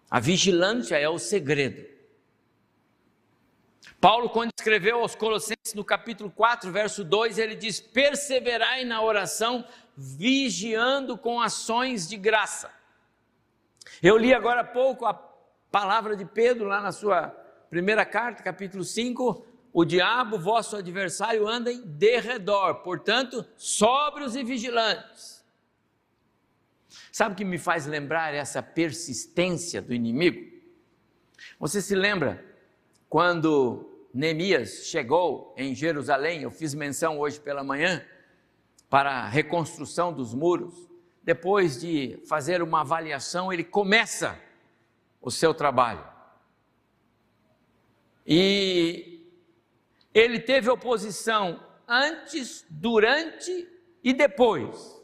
[0.09, 1.85] A vigilância é o segredo.
[4.01, 9.63] Paulo, quando escreveu aos Colossenses no capítulo 4, verso 2, ele diz: Perseverai na oração,
[9.95, 12.71] vigiando com ações de graça.
[14.01, 17.44] Eu li agora há pouco a palavra de Pedro, lá na sua
[17.75, 19.45] primeira carta, capítulo 5.
[19.73, 25.43] O diabo, vosso adversário, anda em derredor, portanto, sóbrios e vigilantes.
[27.11, 30.39] Sabe o que me faz lembrar essa persistência do inimigo?
[31.59, 32.41] Você se lembra
[33.09, 38.01] quando Neemias chegou em Jerusalém, eu fiz menção hoje pela manhã,
[38.89, 40.87] para a reconstrução dos muros
[41.21, 44.39] depois de fazer uma avaliação, ele começa
[45.21, 46.14] o seu trabalho.
[48.25, 49.29] E
[50.13, 53.67] ele teve oposição antes, durante
[54.03, 55.01] e depois.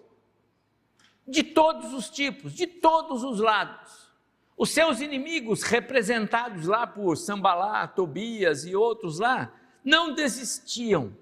[1.27, 4.11] De todos os tipos, de todos os lados.
[4.57, 9.53] Os seus inimigos, representados lá por Sambalá, Tobias e outros lá,
[9.83, 11.15] não desistiam.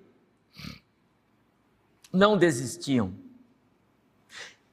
[2.12, 3.30] Não desistiam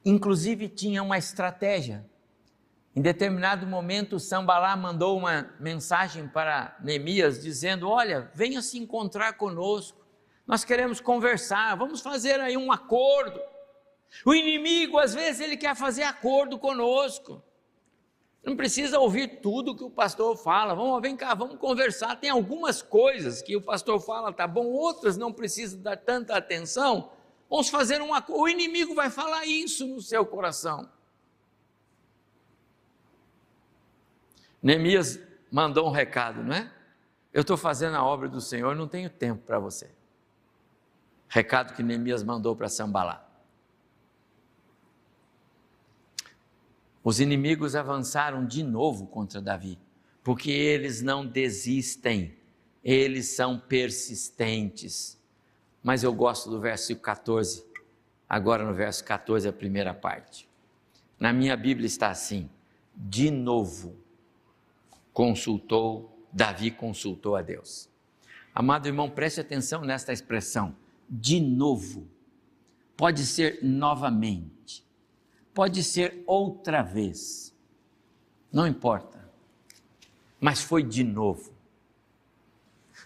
[0.07, 2.09] inclusive tinha uma estratégia.
[2.97, 9.99] Em determinado momento, Sambalá mandou uma mensagem para Neemias dizendo: Olha, venha se encontrar conosco,
[10.47, 13.39] nós queremos conversar, vamos fazer aí um acordo.
[14.25, 17.43] O inimigo, às vezes, ele quer fazer acordo conosco.
[18.43, 20.75] Não precisa ouvir tudo que o pastor fala.
[20.75, 22.17] Vamos, vem cá, vamos conversar.
[22.17, 27.13] Tem algumas coisas que o pastor fala, tá bom, outras não precisa dar tanta atenção.
[27.51, 28.41] Vamos fazer uma coisa.
[28.41, 30.96] O inimigo vai falar isso no seu coração.
[34.66, 35.18] Neemias
[35.50, 36.72] mandou um recado, não é?
[37.33, 39.90] Eu estou fazendo a obra do Senhor, não tenho tempo para você.
[41.29, 43.24] Recado que Neemias mandou para Sambalá.
[47.05, 49.79] Os inimigos avançaram de novo contra Davi,
[50.24, 52.37] porque eles não desistem,
[52.83, 55.16] eles são persistentes
[55.87, 57.64] mas eu gosto do versículo 14,
[58.29, 60.48] agora no verso 14, a primeira parte.
[61.16, 62.50] Na minha Bíblia está assim:
[62.92, 63.96] de novo
[65.16, 67.88] consultou, Davi consultou a Deus.
[68.55, 70.76] Amado irmão, preste atenção nesta expressão,
[71.09, 72.07] de novo.
[72.98, 74.85] Pode ser novamente,
[75.55, 77.57] pode ser outra vez,
[78.52, 79.26] não importa,
[80.38, 81.50] mas foi de novo.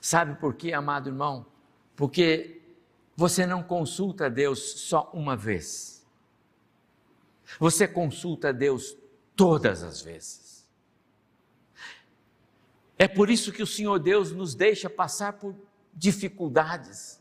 [0.00, 1.46] Sabe por quê, amado irmão?
[1.94, 2.60] Porque
[3.14, 6.04] você não consulta Deus só uma vez.
[7.60, 8.96] Você consulta Deus
[9.36, 10.49] todas as vezes.
[13.00, 15.56] É por isso que o Senhor Deus nos deixa passar por
[15.94, 17.18] dificuldades.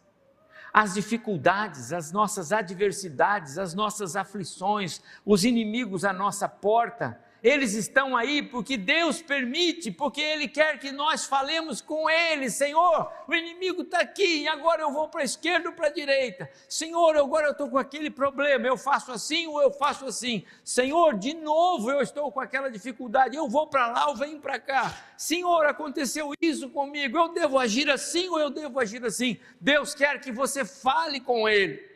[0.73, 8.15] As dificuldades, as nossas adversidades, as nossas aflições, os inimigos à nossa porta, eles estão
[8.15, 12.49] aí porque Deus permite, porque Ele quer que nós falemos com Ele.
[12.49, 15.91] Senhor, o inimigo está aqui, e agora eu vou para a esquerda ou para a
[15.91, 16.49] direita.
[16.67, 20.43] Senhor, agora eu estou com aquele problema, eu faço assim ou eu faço assim.
[20.63, 24.59] Senhor, de novo eu estou com aquela dificuldade, eu vou para lá ou venho para
[24.59, 24.93] cá.
[25.17, 29.39] Senhor, aconteceu isso comigo, eu devo agir assim ou eu devo agir assim.
[29.59, 31.88] Deus quer que você fale com Ele.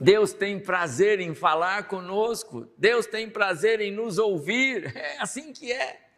[0.00, 5.72] Deus tem prazer em falar conosco, Deus tem prazer em nos ouvir, é assim que
[5.72, 6.08] é.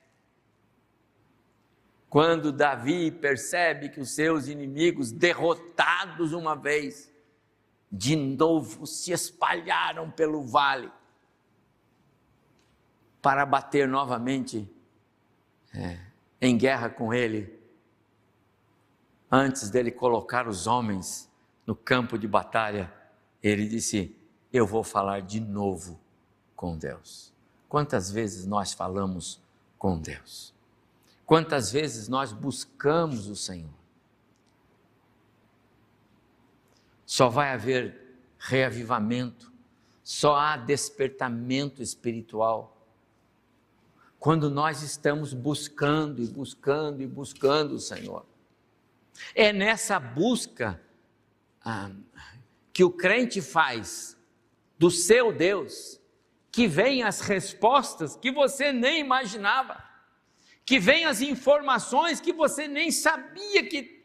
[2.08, 7.10] Quando Davi percebe que os seus inimigos, derrotados uma vez,
[7.90, 10.90] de novo se espalharam pelo vale
[13.22, 14.68] para bater novamente
[15.74, 15.98] é,
[16.40, 17.58] em guerra com ele,
[19.30, 21.30] antes dele colocar os homens
[21.66, 22.99] no campo de batalha
[23.42, 24.16] ele disse:
[24.52, 25.98] Eu vou falar de novo
[26.54, 27.32] com Deus.
[27.68, 29.40] Quantas vezes nós falamos
[29.78, 30.52] com Deus?
[31.24, 33.70] Quantas vezes nós buscamos o Senhor?
[37.06, 39.52] Só vai haver reavivamento,
[40.02, 42.76] só há despertamento espiritual
[44.20, 48.26] quando nós estamos buscando e buscando e buscando o Senhor.
[49.34, 50.80] É nessa busca
[51.64, 51.90] ah,
[52.80, 54.16] que o crente faz
[54.78, 56.00] do seu Deus
[56.50, 59.84] que vem as respostas que você nem imaginava,
[60.64, 64.02] que vem as informações que você nem sabia que.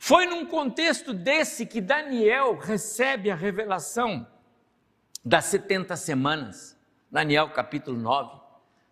[0.00, 4.26] Foi num contexto desse que Daniel recebe a revelação
[5.24, 6.76] das 70 semanas,
[7.12, 8.40] Daniel capítulo 9.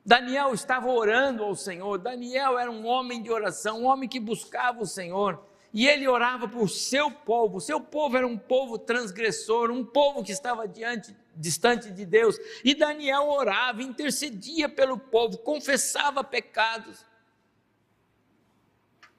[0.07, 4.81] Daniel estava orando ao Senhor, Daniel era um homem de oração, um homem que buscava
[4.81, 7.61] o Senhor, e ele orava por seu povo.
[7.61, 12.37] Seu povo era um povo transgressor, um povo que estava diante, distante de Deus.
[12.65, 17.07] E Daniel orava, intercedia pelo povo, confessava pecados.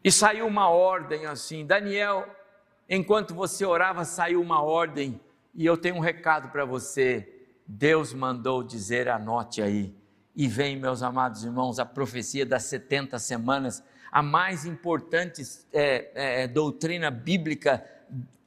[0.03, 2.27] E saiu uma ordem assim: Daniel,
[2.89, 5.19] enquanto você orava, saiu uma ordem.
[5.53, 7.27] E eu tenho um recado para você.
[7.65, 9.95] Deus mandou dizer, anote aí.
[10.35, 15.41] E vem, meus amados irmãos, a profecia das 70 semanas a mais importante
[15.71, 17.83] é, é, doutrina bíblica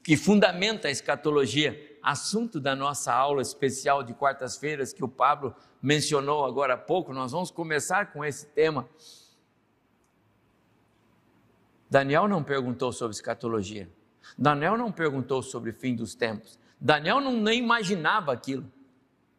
[0.02, 6.44] que fundamenta a escatologia, assunto da nossa aula especial de quartas-feiras que o Pablo mencionou
[6.44, 7.14] agora há pouco.
[7.14, 8.86] Nós vamos começar com esse tema.
[11.88, 13.88] Daniel não perguntou sobre escatologia.
[14.36, 16.58] Daniel não perguntou sobre o fim dos tempos.
[16.78, 18.70] Daniel não nem imaginava aquilo.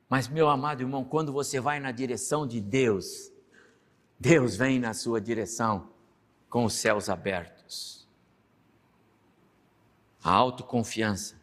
[0.09, 3.31] Mas, meu amado irmão, quando você vai na direção de Deus,
[4.19, 5.94] Deus vem na sua direção
[6.55, 8.07] com os céus abertos.
[10.23, 11.35] A autoconfiança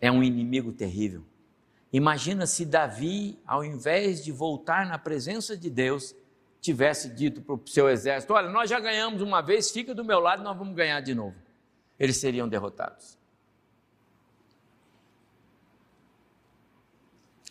[0.00, 1.24] é um inimigo terrível.
[1.92, 6.16] Imagina se Davi, ao invés de voltar na presença de Deus,
[6.60, 10.18] tivesse dito para o seu exército: Olha, nós já ganhamos uma vez, fica do meu
[10.18, 11.36] lado, nós vamos ganhar de novo.
[11.96, 13.16] Eles seriam derrotados.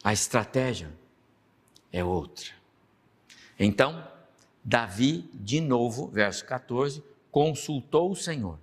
[0.03, 0.91] A estratégia
[1.93, 2.51] é outra.
[3.57, 4.05] Então,
[4.68, 8.59] Davi, de novo, verso 14, consultou o Senhor.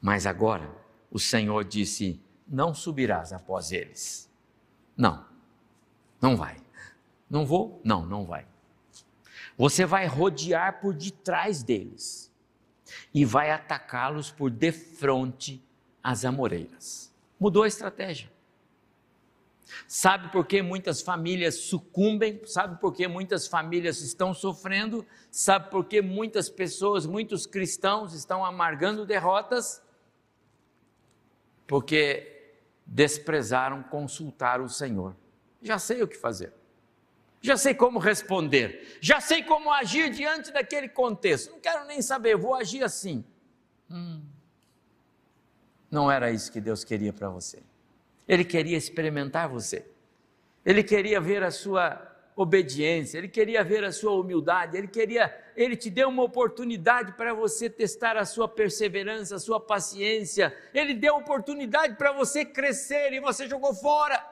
[0.00, 0.74] Mas agora
[1.10, 2.18] o Senhor disse:
[2.48, 4.30] Não subirás após eles.
[4.96, 5.26] Não,
[6.18, 6.56] não vai.
[7.28, 7.82] Não vou?
[7.84, 8.46] Não, não vai.
[9.58, 12.32] Você vai rodear por detrás deles
[13.12, 15.62] e vai atacá-los por defronte
[16.02, 17.12] às amoreiras.
[17.38, 18.32] Mudou a estratégia.
[19.86, 22.40] Sabe por que muitas famílias sucumbem?
[22.44, 25.06] Sabe por que muitas famílias estão sofrendo?
[25.30, 29.82] Sabe por que muitas pessoas, muitos cristãos estão amargando derrotas?
[31.66, 32.54] Porque
[32.86, 35.16] desprezaram consultar o Senhor.
[35.62, 36.52] Já sei o que fazer.
[37.40, 38.98] Já sei como responder.
[39.00, 41.50] Já sei como agir diante daquele contexto.
[41.50, 43.24] Não quero nem saber, vou agir assim.
[43.90, 44.22] Hum.
[45.90, 47.62] Não era isso que Deus queria para você.
[48.26, 49.86] Ele queria experimentar você.
[50.64, 55.76] Ele queria ver a sua obediência, ele queria ver a sua humildade, ele queria, ele
[55.76, 60.56] te deu uma oportunidade para você testar a sua perseverança, a sua paciência.
[60.72, 64.24] Ele deu oportunidade para você crescer e você jogou fora.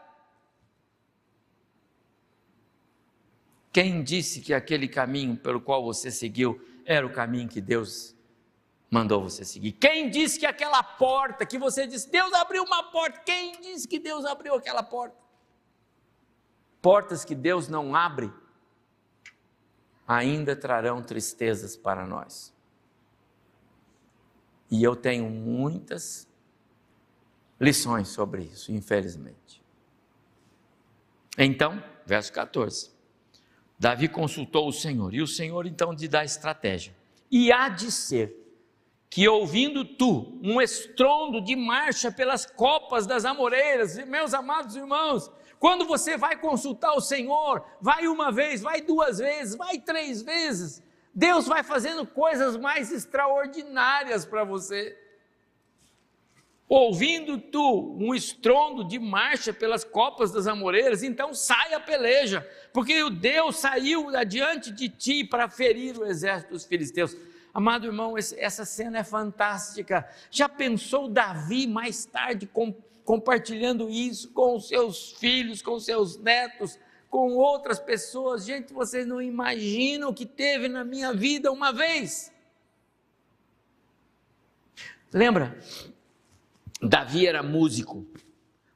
[3.72, 8.16] Quem disse que aquele caminho pelo qual você seguiu era o caminho que Deus
[8.90, 9.72] mandou você seguir?
[9.72, 13.98] Quem disse que aquela porta que você disse, Deus abriu uma porta, quem disse que
[13.98, 15.16] Deus abriu aquela porta?
[16.82, 18.32] Portas que Deus não abre
[20.08, 22.52] ainda trarão tristezas para nós.
[24.68, 26.28] E eu tenho muitas
[27.60, 29.62] lições sobre isso, infelizmente.
[31.38, 32.90] Então, verso 14.
[33.78, 36.94] Davi consultou o Senhor, e o Senhor então lhe dá estratégia.
[37.30, 38.39] E há de ser
[39.10, 45.84] que ouvindo tu um estrondo de marcha pelas copas das amoreiras, meus amados irmãos, quando
[45.84, 50.80] você vai consultar o Senhor, vai uma vez, vai duas vezes, vai três vezes,
[51.12, 54.96] Deus vai fazendo coisas mais extraordinárias para você.
[56.68, 63.02] Ouvindo tu um estrondo de marcha pelas copas das amoreiras, então sai a peleja, porque
[63.02, 67.16] o Deus saiu adiante de ti para ferir o exército dos filisteus.
[67.52, 70.08] Amado irmão, essa cena é fantástica.
[70.30, 72.72] Já pensou Davi mais tarde com,
[73.04, 76.78] compartilhando isso com os seus filhos, com os seus netos,
[77.08, 78.44] com outras pessoas?
[78.44, 82.32] Gente, vocês não imaginam o que teve na minha vida uma vez.
[85.12, 85.58] Lembra?
[86.80, 88.06] Davi era músico.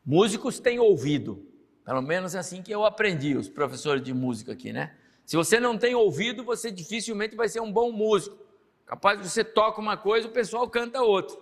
[0.04, 1.46] Músicos têm ouvido.
[1.84, 4.96] Pelo menos é assim que eu aprendi, os professores de música aqui, né?
[5.24, 8.43] Se você não tem ouvido, você dificilmente vai ser um bom músico.
[8.86, 11.36] Capaz de você toca uma coisa, o pessoal canta outra.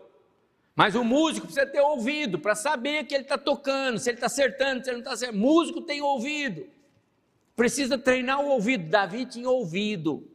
[0.75, 4.27] Mas o músico precisa ter ouvido para saber que ele está tocando, se ele está
[4.27, 5.39] acertando, se ele não está acertando.
[5.39, 6.67] Músico tem ouvido.
[7.55, 8.89] precisa treinar o ouvido.
[8.89, 10.27] Davi tinha ouvido.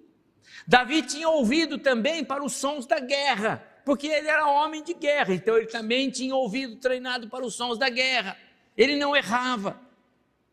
[0.67, 5.33] Davi tinha ouvido também para os sons da guerra, porque ele era homem de guerra,
[5.33, 8.37] então ele também tinha ouvido treinado para os sons da guerra.
[8.75, 9.79] Ele não errava.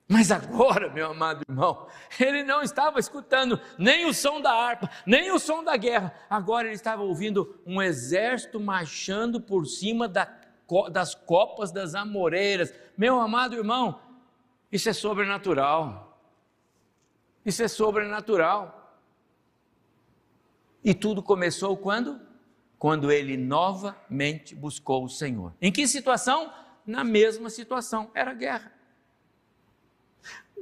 [0.06, 1.86] Mas agora, meu amado irmão,
[2.20, 6.14] ele não estava escutando nem o som da harpa, nem o som da guerra.
[6.28, 10.28] Agora ele estava ouvindo um exército marchando por cima da,
[10.92, 12.74] das copas das amoreiras.
[12.98, 13.98] Meu amado irmão,
[14.70, 16.20] isso é sobrenatural.
[17.44, 18.98] Isso é sobrenatural.
[20.84, 22.20] E tudo começou quando?
[22.78, 25.54] Quando ele novamente buscou o Senhor.
[25.62, 26.52] Em que situação?
[26.86, 28.73] Na mesma situação, era guerra.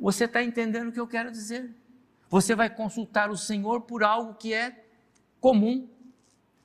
[0.03, 1.73] Você está entendendo o que eu quero dizer?
[2.29, 4.85] Você vai consultar o Senhor por algo que é
[5.39, 5.89] comum,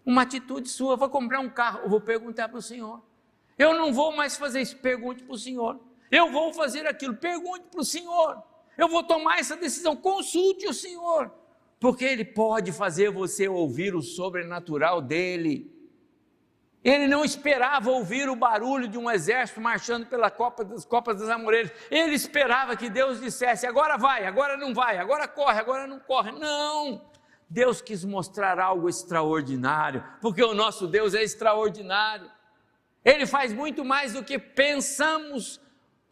[0.04, 0.98] uma atitude sua.
[0.98, 3.00] vou comprar um carro, eu vou perguntar para o Senhor.
[3.56, 5.80] Eu não vou mais fazer isso, pergunte para o Senhor.
[6.10, 8.42] Eu vou fazer aquilo, pergunte para o Senhor.
[8.76, 11.32] Eu vou tomar essa decisão, consulte o Senhor,
[11.80, 15.72] porque Ele pode fazer você ouvir o sobrenatural dEle.
[16.84, 21.30] Ele não esperava ouvir o barulho de um exército marchando pela copa das copas das
[21.30, 21.72] amoreiras.
[21.92, 26.32] Ele esperava que Deus dissesse: agora vai, agora não vai, agora corre, agora não corre.
[26.32, 27.02] Não!
[27.50, 32.30] Deus quis mostrar algo extraordinário, porque o nosso Deus é extraordinário.
[33.04, 35.62] Ele faz muito mais do que pensamos,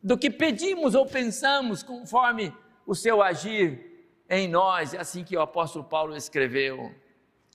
[0.01, 2.55] do que pedimos ou pensamos, conforme
[2.87, 4.93] o seu agir em nós.
[4.93, 6.95] É assim que o apóstolo Paulo escreveu.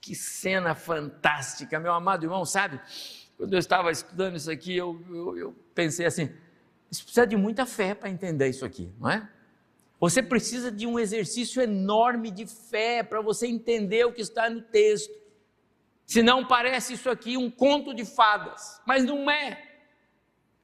[0.01, 2.81] Que cena fantástica, meu amado irmão, sabe?
[3.37, 6.29] Quando eu estava estudando isso aqui, eu, eu, eu pensei assim:
[6.91, 9.29] isso precisa de muita fé para entender isso aqui, não é?
[9.99, 14.61] Você precisa de um exercício enorme de fé para você entender o que está no
[14.61, 15.13] texto.
[16.07, 19.63] Senão parece isso aqui um conto de fadas, mas não é.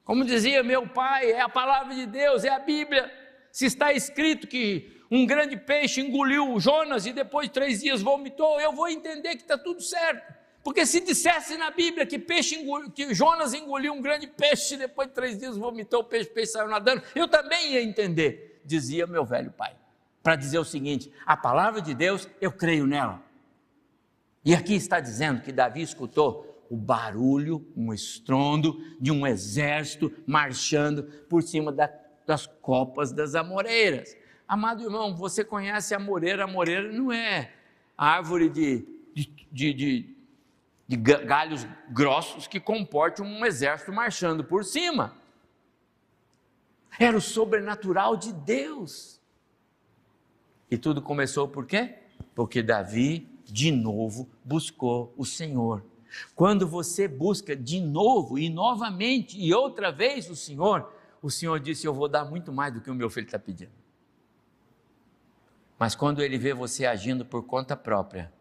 [0.03, 3.11] Como dizia meu pai, é a palavra de Deus, é a Bíblia.
[3.51, 8.59] Se está escrito que um grande peixe engoliu Jonas e depois de três dias vomitou,
[8.59, 10.35] eu vou entender que está tudo certo.
[10.63, 12.57] Porque se dissesse na Bíblia que, peixe
[12.93, 16.33] que Jonas engoliu um grande peixe e depois de três dias vomitou o peixe, o
[16.33, 19.75] peixe saiu nadando, eu também ia entender, dizia meu velho pai.
[20.21, 23.23] Para dizer o seguinte: a palavra de Deus, eu creio nela.
[24.43, 31.03] E aqui está dizendo que Davi escutou o barulho, um estrondo de um exército marchando
[31.29, 31.89] por cima da,
[32.25, 34.17] das copas das amoreiras.
[34.47, 36.45] Amado irmão, você conhece a moreira?
[36.45, 37.51] A moreira não é
[37.97, 40.15] árvore de, de, de,
[40.87, 45.13] de, galhos grossos que comporte um exército marchando por cima.
[46.97, 49.19] Era o sobrenatural de Deus.
[50.71, 51.95] E tudo começou por quê?
[52.33, 55.83] Porque Davi, de novo, buscou o Senhor.
[56.35, 60.89] Quando você busca de novo e novamente e outra vez o Senhor,
[61.21, 63.71] o Senhor disse: Eu vou dar muito mais do que o meu filho está pedindo.
[65.77, 68.31] Mas quando ele vê você agindo por conta própria,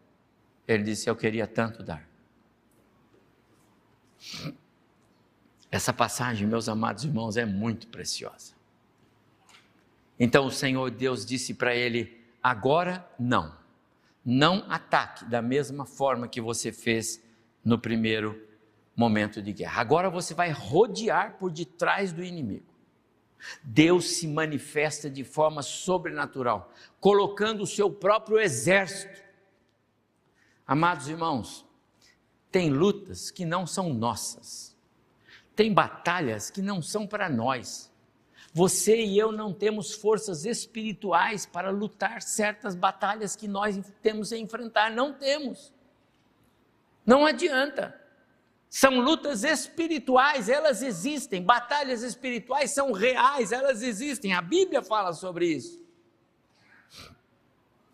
[0.67, 2.07] ele disse: Eu queria tanto dar.
[5.71, 8.55] Essa passagem, meus amados irmãos, é muito preciosa.
[10.19, 13.55] Então o Senhor Deus disse para ele: Agora não,
[14.25, 17.23] não ataque da mesma forma que você fez
[17.65, 18.41] no primeiro
[18.97, 19.81] momento de guerra.
[19.81, 22.76] Agora você vai rodear por detrás do inimigo.
[23.63, 29.23] Deus se manifesta de forma sobrenatural, colocando o seu próprio exército.
[30.67, 31.65] Amados irmãos,
[32.51, 34.77] tem lutas que não são nossas,
[35.55, 37.91] tem batalhas que não são para nós.
[38.53, 44.39] Você e eu não temos forças espirituais para lutar certas batalhas que nós temos a
[44.39, 45.73] enfrentar, não temos.
[47.05, 48.06] Não adianta.
[48.77, 51.43] São lutas espirituais, elas existem.
[51.43, 54.35] Batalhas espirituais são reais, elas existem.
[54.35, 55.83] A Bíblia fala sobre isso.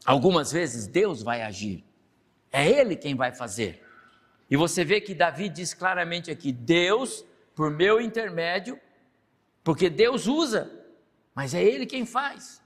[0.04, 1.84] Algumas vezes Deus vai agir,
[2.50, 3.80] é Ele quem vai fazer.
[4.50, 7.24] E você vê que Davi diz claramente aqui: Deus,
[7.54, 8.76] por meu intermédio,
[9.62, 10.68] porque Deus usa,
[11.32, 12.60] mas é Ele quem faz.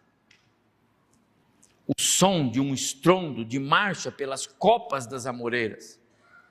[1.86, 6.00] O som de um estrondo de marcha pelas copas das amoreiras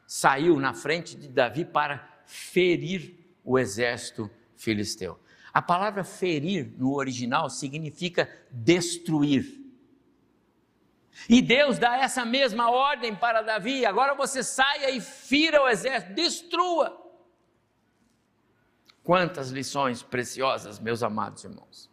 [0.08, 5.20] saiu na frente de Davi para ferir o exército filisteu.
[5.54, 9.64] A palavra ferir no original significa destruir.
[11.30, 16.14] E Deus dá essa mesma ordem para Davi: agora você saia e fira o exército,
[16.14, 17.02] destrua.
[19.04, 21.90] Quantas lições preciosas, meus amados irmãos.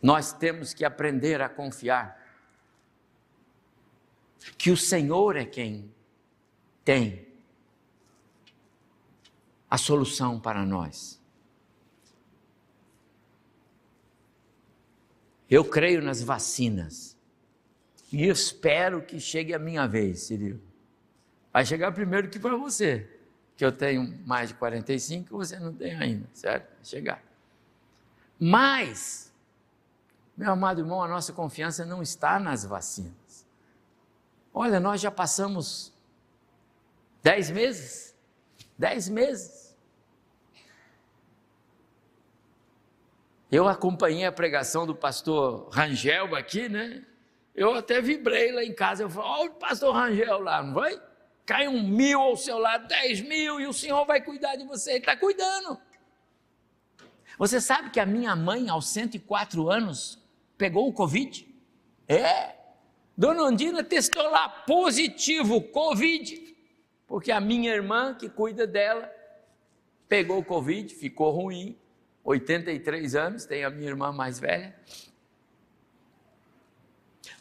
[0.00, 2.22] Nós temos que aprender a confiar
[4.56, 5.92] que o Senhor é quem
[6.86, 7.26] tem
[9.68, 11.20] a solução para nós.
[15.50, 17.16] Eu creio nas vacinas.
[18.12, 20.62] E espero que chegue a minha vez, Cirilo.
[21.52, 23.18] Vai chegar primeiro que para você,
[23.56, 26.72] que eu tenho mais de 45 e você não tem ainda, certo?
[26.72, 27.22] Vai chegar.
[28.38, 29.32] Mas,
[30.36, 33.44] meu amado irmão, a nossa confiança não está nas vacinas.
[34.54, 35.95] Olha, nós já passamos
[37.26, 38.16] dez meses,
[38.78, 39.76] dez meses.
[43.50, 47.04] Eu acompanhei a pregação do pastor Rangel aqui, né?
[47.52, 49.02] Eu até vibrei lá em casa.
[49.02, 51.02] Eu falei: Olha o pastor Rangel lá, não vai?
[51.44, 54.90] Cai um mil ao seu lado, dez mil, e o Senhor vai cuidar de você.
[54.90, 55.80] Ele está cuidando.
[57.36, 60.16] Você sabe que a minha mãe, aos 104 anos,
[60.56, 61.44] pegou o Covid?
[62.06, 62.54] É.
[63.18, 66.55] Dona Ondina testou lá positivo, Covid.
[67.06, 69.10] Porque a minha irmã, que cuida dela,
[70.08, 71.78] pegou o Covid, ficou ruim.
[72.24, 74.74] 83 anos, tem a minha irmã mais velha.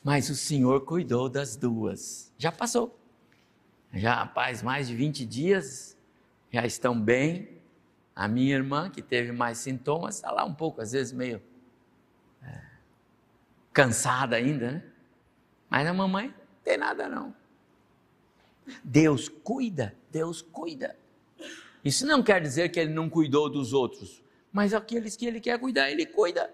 [0.04, 2.32] Mas o Senhor cuidou das duas.
[2.38, 3.00] Já passou.
[3.92, 5.98] Já faz mais de 20 dias,
[6.52, 7.62] já estão bem.
[8.16, 11.42] A minha irmã, que teve mais sintomas, está lá um pouco, às vezes meio
[12.44, 12.62] é,
[13.74, 14.84] cansada ainda, né?
[15.70, 17.36] Mas a mamãe não tem nada não.
[18.84, 20.98] Deus cuida, Deus cuida.
[21.84, 25.60] Isso não quer dizer que ele não cuidou dos outros, mas aqueles que ele quer
[25.60, 26.52] cuidar, ele cuida.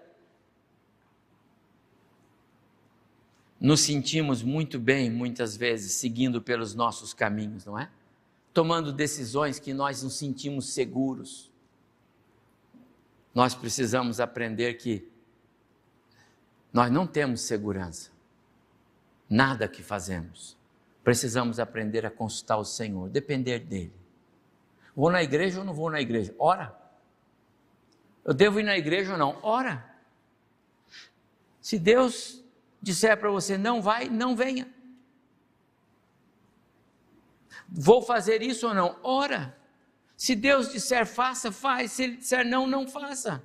[3.58, 7.88] Nos sentimos muito bem, muitas vezes, seguindo pelos nossos caminhos, não é?
[8.52, 11.50] Tomando decisões que nós nos sentimos seguros.
[13.34, 15.08] Nós precisamos aprender que
[16.72, 18.10] nós não temos segurança.
[19.30, 20.56] Nada que fazemos.
[21.02, 23.92] Precisamos aprender a consultar o Senhor, depender dele.
[24.94, 26.34] Vou na igreja ou não vou na igreja?
[26.38, 26.78] Ora.
[28.24, 29.38] Eu devo ir na igreja ou não?
[29.42, 29.84] Ora.
[31.60, 32.42] Se Deus
[32.80, 34.72] disser para você não vai, não venha.
[37.68, 38.98] Vou fazer isso ou não?
[39.02, 39.56] Ora.
[40.16, 41.92] Se Deus disser faça, faz.
[41.92, 43.42] Se Ele disser não, não faça.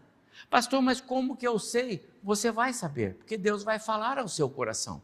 [0.49, 2.07] Pastor, mas como que eu sei?
[2.21, 5.01] Você vai saber, porque Deus vai falar ao seu coração.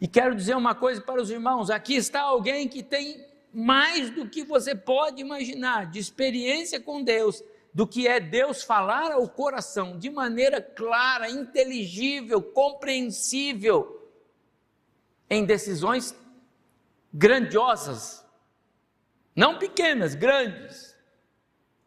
[0.00, 4.28] E quero dizer uma coisa para os irmãos: aqui está alguém que tem mais do
[4.28, 9.98] que você pode imaginar de experiência com Deus, do que é Deus falar ao coração
[9.98, 14.10] de maneira clara, inteligível, compreensível,
[15.28, 16.14] em decisões
[17.12, 18.22] grandiosas
[19.34, 20.94] não pequenas, grandes.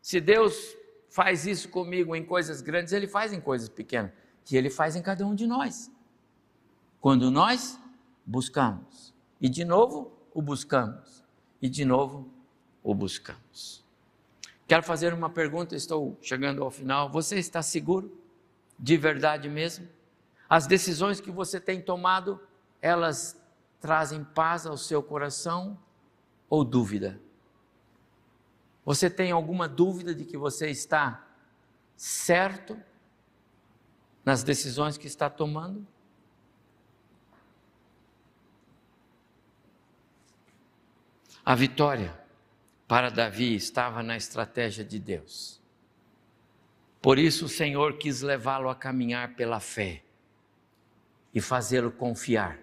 [0.02, 0.76] Se Deus
[1.10, 4.12] faz isso comigo em coisas grandes, Ele faz em coisas pequenas,
[4.43, 5.91] que Ele faz em cada um de nós.
[7.00, 7.80] Quando nós
[8.26, 11.23] buscamos, e de novo o buscamos,
[11.61, 12.30] e de novo
[12.84, 13.86] o buscamos.
[14.67, 17.09] Quero fazer uma pergunta, estou chegando ao final.
[17.09, 18.19] Você está seguro?
[18.80, 19.88] De verdade mesmo?
[20.49, 22.41] As decisões que você tem tomado,
[22.82, 23.39] elas
[23.80, 25.78] trazem paz ao seu coração
[26.49, 27.19] ou dúvida?
[28.84, 31.28] Você tem alguma dúvida de que você está
[31.95, 32.78] certo
[34.23, 35.86] nas decisões que está tomando?
[41.46, 42.20] A vitória
[42.88, 45.62] para Davi estava na estratégia de Deus.
[47.00, 50.02] Por isso o Senhor quis levá-lo a caminhar pela fé
[51.32, 52.58] e fazê-lo confiar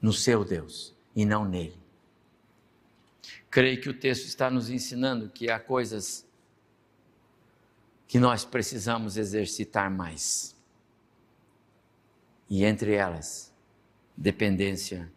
[0.00, 1.78] no seu Deus e não nele.
[3.50, 6.26] Creio que o texto está nos ensinando que há coisas
[8.08, 10.56] que nós precisamos exercitar mais.
[12.48, 13.52] E entre elas,
[14.16, 15.12] dependência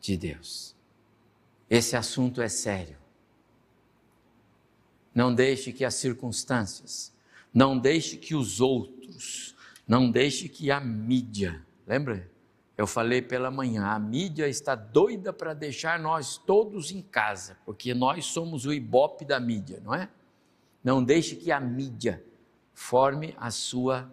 [0.00, 0.77] de Deus.
[1.68, 2.96] Esse assunto é sério.
[5.14, 7.12] Não deixe que as circunstâncias,
[7.52, 9.54] não deixe que os outros,
[9.86, 12.30] não deixe que a mídia, lembra?
[12.76, 17.92] Eu falei pela manhã, a mídia está doida para deixar nós todos em casa, porque
[17.92, 20.08] nós somos o ibope da mídia, não é?
[20.84, 22.24] Não deixe que a mídia
[22.72, 24.08] forme a sua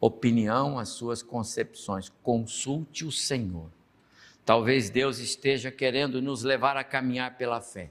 [0.00, 2.08] opinião, as suas concepções.
[2.22, 3.70] Consulte o Senhor.
[4.48, 7.90] Talvez Deus esteja querendo nos levar a caminhar pela fé.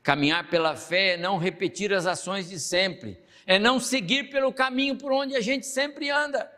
[0.00, 4.96] Caminhar pela fé é não repetir as ações de sempre, é não seguir pelo caminho
[4.96, 6.54] por onde a gente sempre anda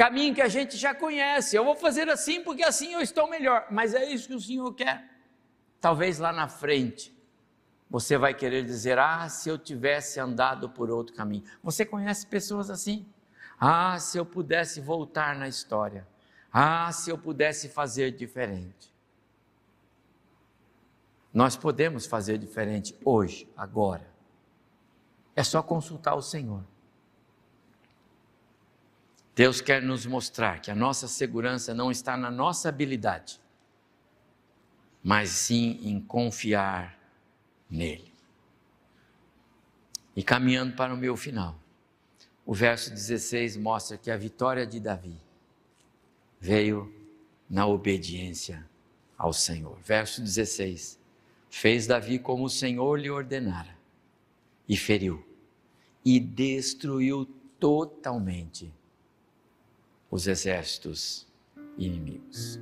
[0.00, 1.54] caminho que a gente já conhece.
[1.54, 3.66] Eu vou fazer assim porque assim eu estou melhor.
[3.70, 5.04] Mas é isso que o Senhor quer.
[5.78, 7.14] Talvez lá na frente
[7.90, 11.44] você vai querer dizer: Ah, se eu tivesse andado por outro caminho.
[11.62, 13.06] Você conhece pessoas assim?
[13.60, 16.08] Ah, se eu pudesse voltar na história.
[16.52, 18.92] Ah, se eu pudesse fazer diferente.
[21.32, 24.08] Nós podemos fazer diferente hoje, agora.
[25.36, 26.64] É só consultar o Senhor.
[29.34, 33.40] Deus quer nos mostrar que a nossa segurança não está na nossa habilidade,
[35.02, 36.98] mas sim em confiar
[37.70, 38.12] nele.
[40.16, 41.56] E caminhando para o meu final,
[42.44, 45.16] o verso 16 mostra que a vitória de Davi
[46.40, 46.92] veio
[47.48, 48.66] na obediência
[49.18, 49.78] ao Senhor.
[49.84, 50.98] Verso 16:
[51.50, 53.76] Fez Davi como o Senhor lhe ordenara,
[54.66, 55.22] e feriu,
[56.04, 57.26] e destruiu
[57.58, 58.72] totalmente
[60.10, 61.26] os exércitos
[61.76, 62.58] inimigos.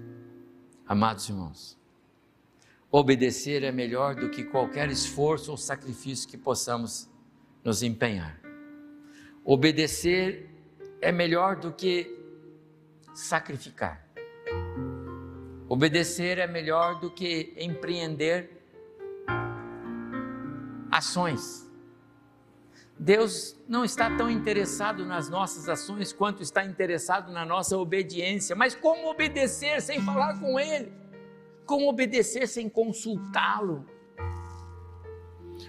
[0.87, 1.79] Amados irmãos,
[2.91, 7.09] obedecer é melhor do que qualquer esforço ou sacrifício que possamos
[7.63, 8.41] nos empenhar.
[9.45, 10.51] Obedecer
[11.01, 12.18] é melhor do que
[13.19, 14.01] sacrificar.
[15.69, 18.63] Obedecer é melhor do que empreender
[20.91, 21.69] ações.
[22.97, 28.55] Deus não está tão interessado nas nossas ações quanto está interessado na nossa obediência.
[28.57, 30.93] Mas como obedecer sem falar com Ele?
[31.67, 33.85] Como obedecer sem consultá-lo?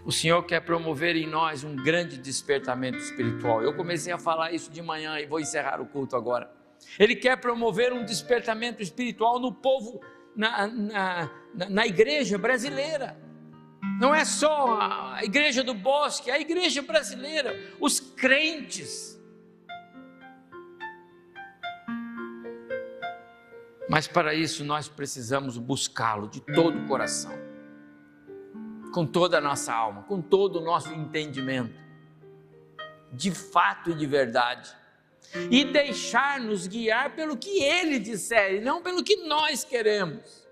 [0.06, 3.62] O Senhor quer promover em nós um grande despertamento espiritual.
[3.62, 6.59] Eu comecei a falar isso de manhã e vou encerrar o culto agora.
[6.98, 10.02] Ele quer promover um despertamento espiritual no povo,
[10.36, 11.32] na, na,
[11.70, 13.18] na, igreja brasileira.
[14.00, 19.20] Não é só a igreja do bosque, a igreja brasileira, os crentes.
[23.90, 27.34] Mas para isso nós precisamos buscá-lo de todo o coração,
[28.94, 31.80] com toda a nossa alma, com todo o nosso entendimento,
[33.12, 34.79] de fato e de verdade
[35.50, 40.48] e deixar-nos guiar pelo que Ele disser e não pelo que nós queremos.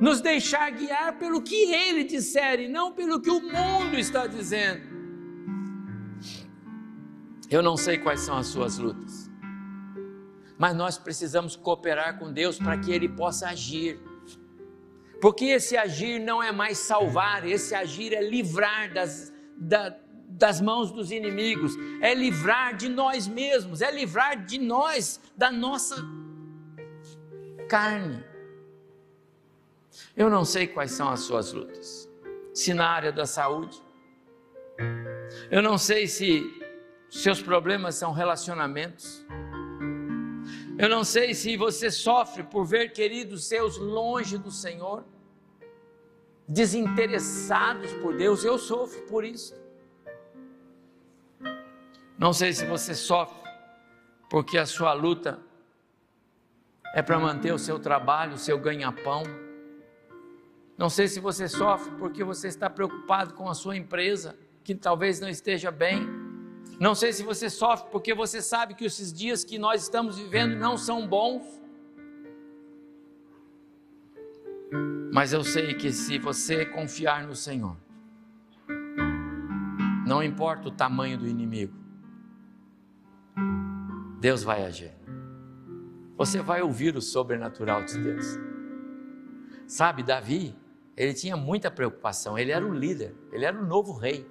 [0.00, 4.92] Nos deixar guiar pelo que Ele disser e não pelo que o mundo está dizendo.
[7.50, 9.30] Eu não sei quais são as suas lutas,
[10.56, 14.00] mas nós precisamos cooperar com Deus para que Ele possa agir.
[15.20, 19.90] Porque esse agir não é mais salvar, esse agir é livrar das, da,
[20.32, 25.96] das mãos dos inimigos, é livrar de nós mesmos, é livrar de nós da nossa
[27.68, 28.24] carne.
[30.16, 32.08] Eu não sei quais são as suas lutas,
[32.54, 33.80] se na área da saúde,
[35.50, 36.60] eu não sei se
[37.10, 39.24] seus problemas são relacionamentos,
[40.78, 45.04] eu não sei se você sofre por ver queridos seus longe do Senhor,
[46.48, 49.61] desinteressados por Deus, eu sofro por isso.
[52.18, 53.42] Não sei se você sofre
[54.28, 55.40] porque a sua luta
[56.94, 59.22] é para manter o seu trabalho, o seu ganha-pão.
[60.76, 65.20] Não sei se você sofre porque você está preocupado com a sua empresa, que talvez
[65.20, 66.06] não esteja bem.
[66.78, 70.56] Não sei se você sofre porque você sabe que esses dias que nós estamos vivendo
[70.56, 71.60] não são bons.
[75.12, 77.76] Mas eu sei que se você confiar no Senhor,
[80.06, 81.81] não importa o tamanho do inimigo,
[84.22, 84.92] Deus vai agir.
[86.16, 88.38] Você vai ouvir o sobrenatural de Deus.
[89.66, 90.54] Sabe, Davi,
[90.96, 94.24] ele tinha muita preocupação, ele era o líder, ele era o novo rei.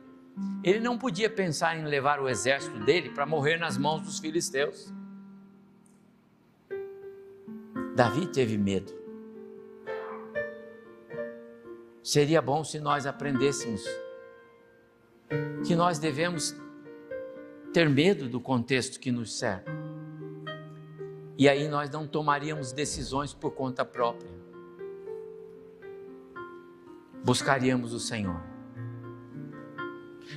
[0.63, 4.93] Ele não podia pensar em levar o exército dele para morrer nas mãos dos filisteus.
[7.93, 8.93] Davi teve medo.
[12.01, 13.83] Seria bom se nós aprendêssemos
[15.67, 16.55] que nós devemos
[17.73, 19.69] ter medo do contexto que nos serve.
[21.37, 24.31] E aí nós não tomaríamos decisões por conta própria.
[27.23, 28.41] Buscaríamos o Senhor.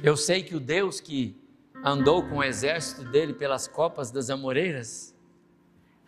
[0.03, 1.37] Eu sei que o Deus que
[1.85, 5.15] andou com o exército dele pelas copas das amoreiras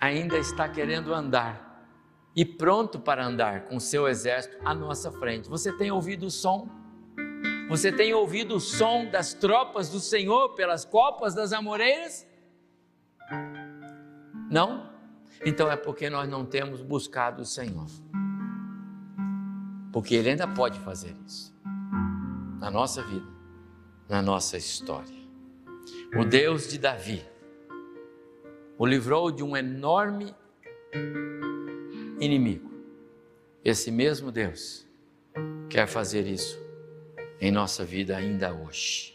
[0.00, 1.66] ainda está querendo andar
[2.34, 5.48] e pronto para andar com seu exército à nossa frente.
[5.48, 6.68] Você tem ouvido o som?
[7.68, 12.26] Você tem ouvido o som das tropas do Senhor pelas copas das amoreiras?
[14.48, 14.88] Não?
[15.44, 17.86] Então é porque nós não temos buscado o Senhor.
[19.92, 21.52] Porque Ele ainda pode fazer isso
[22.60, 23.26] na nossa vida,
[24.08, 25.16] na nossa história.
[26.16, 27.24] O Deus de Davi
[28.78, 30.34] o livrou de um enorme
[32.20, 32.70] inimigo.
[33.64, 34.86] Esse mesmo Deus
[35.68, 36.65] quer fazer isso
[37.40, 39.14] em nossa vida ainda hoje.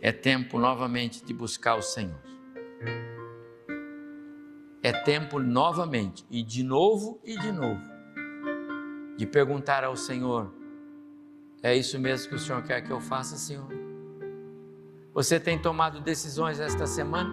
[0.00, 2.20] É tempo novamente de buscar o Senhor.
[4.82, 7.82] É tempo novamente, e de novo e de novo,
[9.16, 10.54] de perguntar ao Senhor:
[11.62, 13.68] é isso mesmo que o Senhor quer que eu faça, Senhor?
[15.12, 17.28] Você tem tomado decisões esta semana?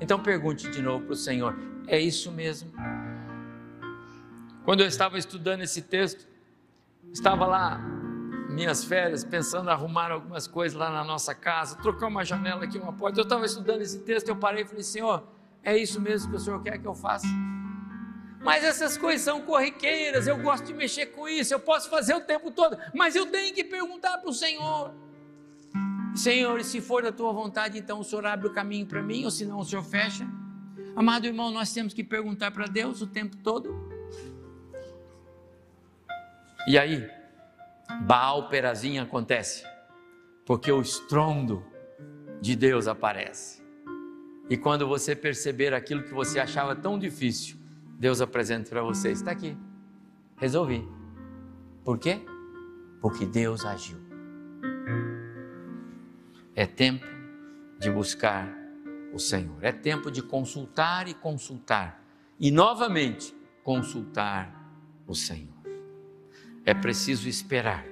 [0.00, 1.56] Então pergunte de novo para o Senhor:
[1.86, 2.72] é isso mesmo?
[4.64, 6.26] Quando eu estava estudando esse texto,
[7.12, 7.80] estava lá
[8.52, 12.78] minhas férias, pensando em arrumar algumas coisas lá na nossa casa, trocar uma janela aqui,
[12.78, 13.18] uma porta.
[13.18, 15.24] Eu estava estudando esse texto, eu parei e falei: Senhor,
[15.62, 17.26] é isso mesmo que o Senhor quer que eu faça?
[18.40, 22.20] Mas essas coisas são corriqueiras, eu gosto de mexer com isso, eu posso fazer o
[22.20, 24.92] tempo todo, mas eu tenho que perguntar para o Senhor.
[26.14, 29.24] Senhor, e se for da tua vontade, então o Senhor abre o caminho para mim,
[29.24, 30.26] ou senão o Senhor fecha.
[30.94, 33.74] Amado irmão, nós temos que perguntar para Deus o tempo todo.
[36.66, 37.08] E aí,
[38.00, 39.64] Baal Perazim acontece,
[40.46, 41.64] porque o estrondo
[42.40, 43.62] de Deus aparece.
[44.50, 47.56] E quando você perceber aquilo que você achava tão difícil,
[47.98, 49.56] Deus apresenta para você: está aqui,
[50.36, 50.86] resolvi.
[51.84, 52.20] Por quê?
[53.00, 53.98] Porque Deus agiu.
[56.54, 57.06] É tempo
[57.78, 58.52] de buscar
[59.12, 62.04] o Senhor, é tempo de consultar e consultar,
[62.38, 64.52] e novamente consultar
[65.06, 65.61] o Senhor.
[66.64, 67.84] É preciso esperar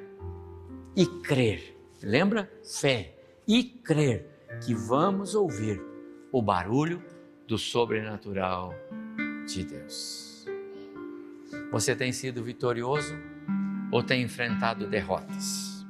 [0.94, 1.76] e crer.
[2.02, 2.50] Lembra?
[2.62, 3.16] Fé
[3.46, 4.26] e crer
[4.64, 5.82] que vamos ouvir
[6.30, 7.02] o barulho
[7.48, 8.72] do sobrenatural
[9.46, 10.46] de Deus.
[11.72, 13.14] Você tem sido vitorioso
[13.90, 15.84] ou tem enfrentado derrotas?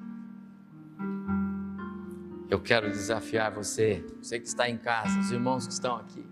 [2.48, 6.26] Eu quero desafiar você, você que está em casa, os irmãos que estão aqui,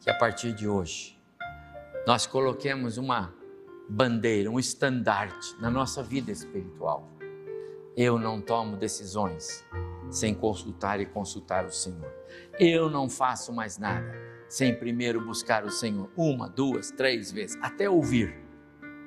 [0.00, 1.20] que a partir de hoje
[2.06, 3.37] nós coloquemos uma
[3.88, 7.08] bandeira, um estandarte na nossa vida espiritual.
[7.96, 9.64] Eu não tomo decisões
[10.10, 12.12] sem consultar e consultar o Senhor.
[12.58, 14.14] Eu não faço mais nada
[14.48, 18.34] sem primeiro buscar o Senhor uma, duas, três vezes, até ouvir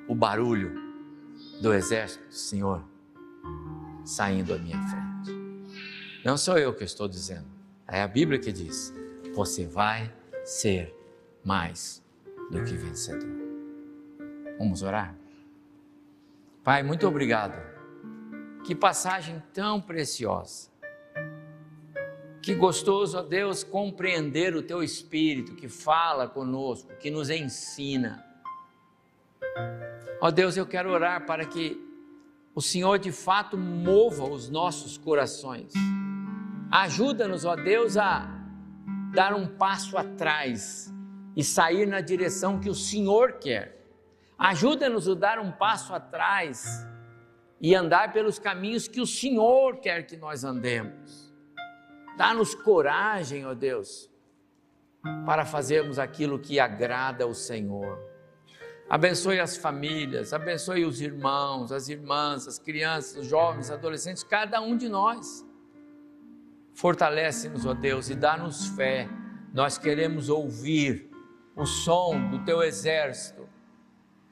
[0.08, 0.74] o barulho
[1.60, 2.84] do exército do Senhor
[4.04, 5.32] saindo à minha frente.
[6.24, 7.46] Não sou eu que estou dizendo,
[7.88, 8.92] é a Bíblia que diz:
[9.34, 10.12] você vai
[10.44, 10.94] ser
[11.44, 12.02] mais
[12.50, 13.41] do que vencedor.
[14.62, 15.12] Vamos orar?
[16.62, 17.60] Pai, muito obrigado.
[18.64, 20.70] Que passagem tão preciosa.
[22.40, 28.24] Que gostoso, ó Deus, compreender o teu espírito que fala conosco, que nos ensina.
[30.20, 31.76] Ó Deus, eu quero orar para que
[32.54, 35.72] o Senhor de fato mova os nossos corações.
[36.70, 38.30] Ajuda-nos, ó Deus, a
[39.12, 40.88] dar um passo atrás
[41.34, 43.81] e sair na direção que o Senhor quer.
[44.38, 46.86] Ajuda-nos a dar um passo atrás
[47.60, 51.32] e andar pelos caminhos que o Senhor quer que nós andemos.
[52.16, 54.10] Dá-nos coragem, ó Deus,
[55.24, 57.98] para fazermos aquilo que agrada ao Senhor.
[58.90, 64.76] Abençoe as famílias, abençoe os irmãos, as irmãs, as crianças, os jovens, adolescentes, cada um
[64.76, 65.46] de nós.
[66.74, 69.08] Fortalece-nos, ó Deus, e dá-nos fé.
[69.54, 71.10] Nós queremos ouvir
[71.54, 73.41] o som do teu exército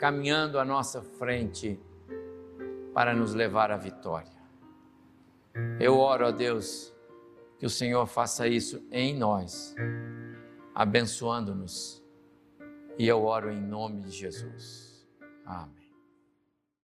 [0.01, 1.79] caminhando à nossa frente
[2.95, 4.41] para nos levar à vitória.
[5.79, 6.91] Eu oro a Deus
[7.59, 9.77] que o Senhor faça isso em nós,
[10.75, 12.03] abençoando-nos.
[12.99, 15.07] E eu oro em nome de Jesus.
[15.45, 15.80] Amém.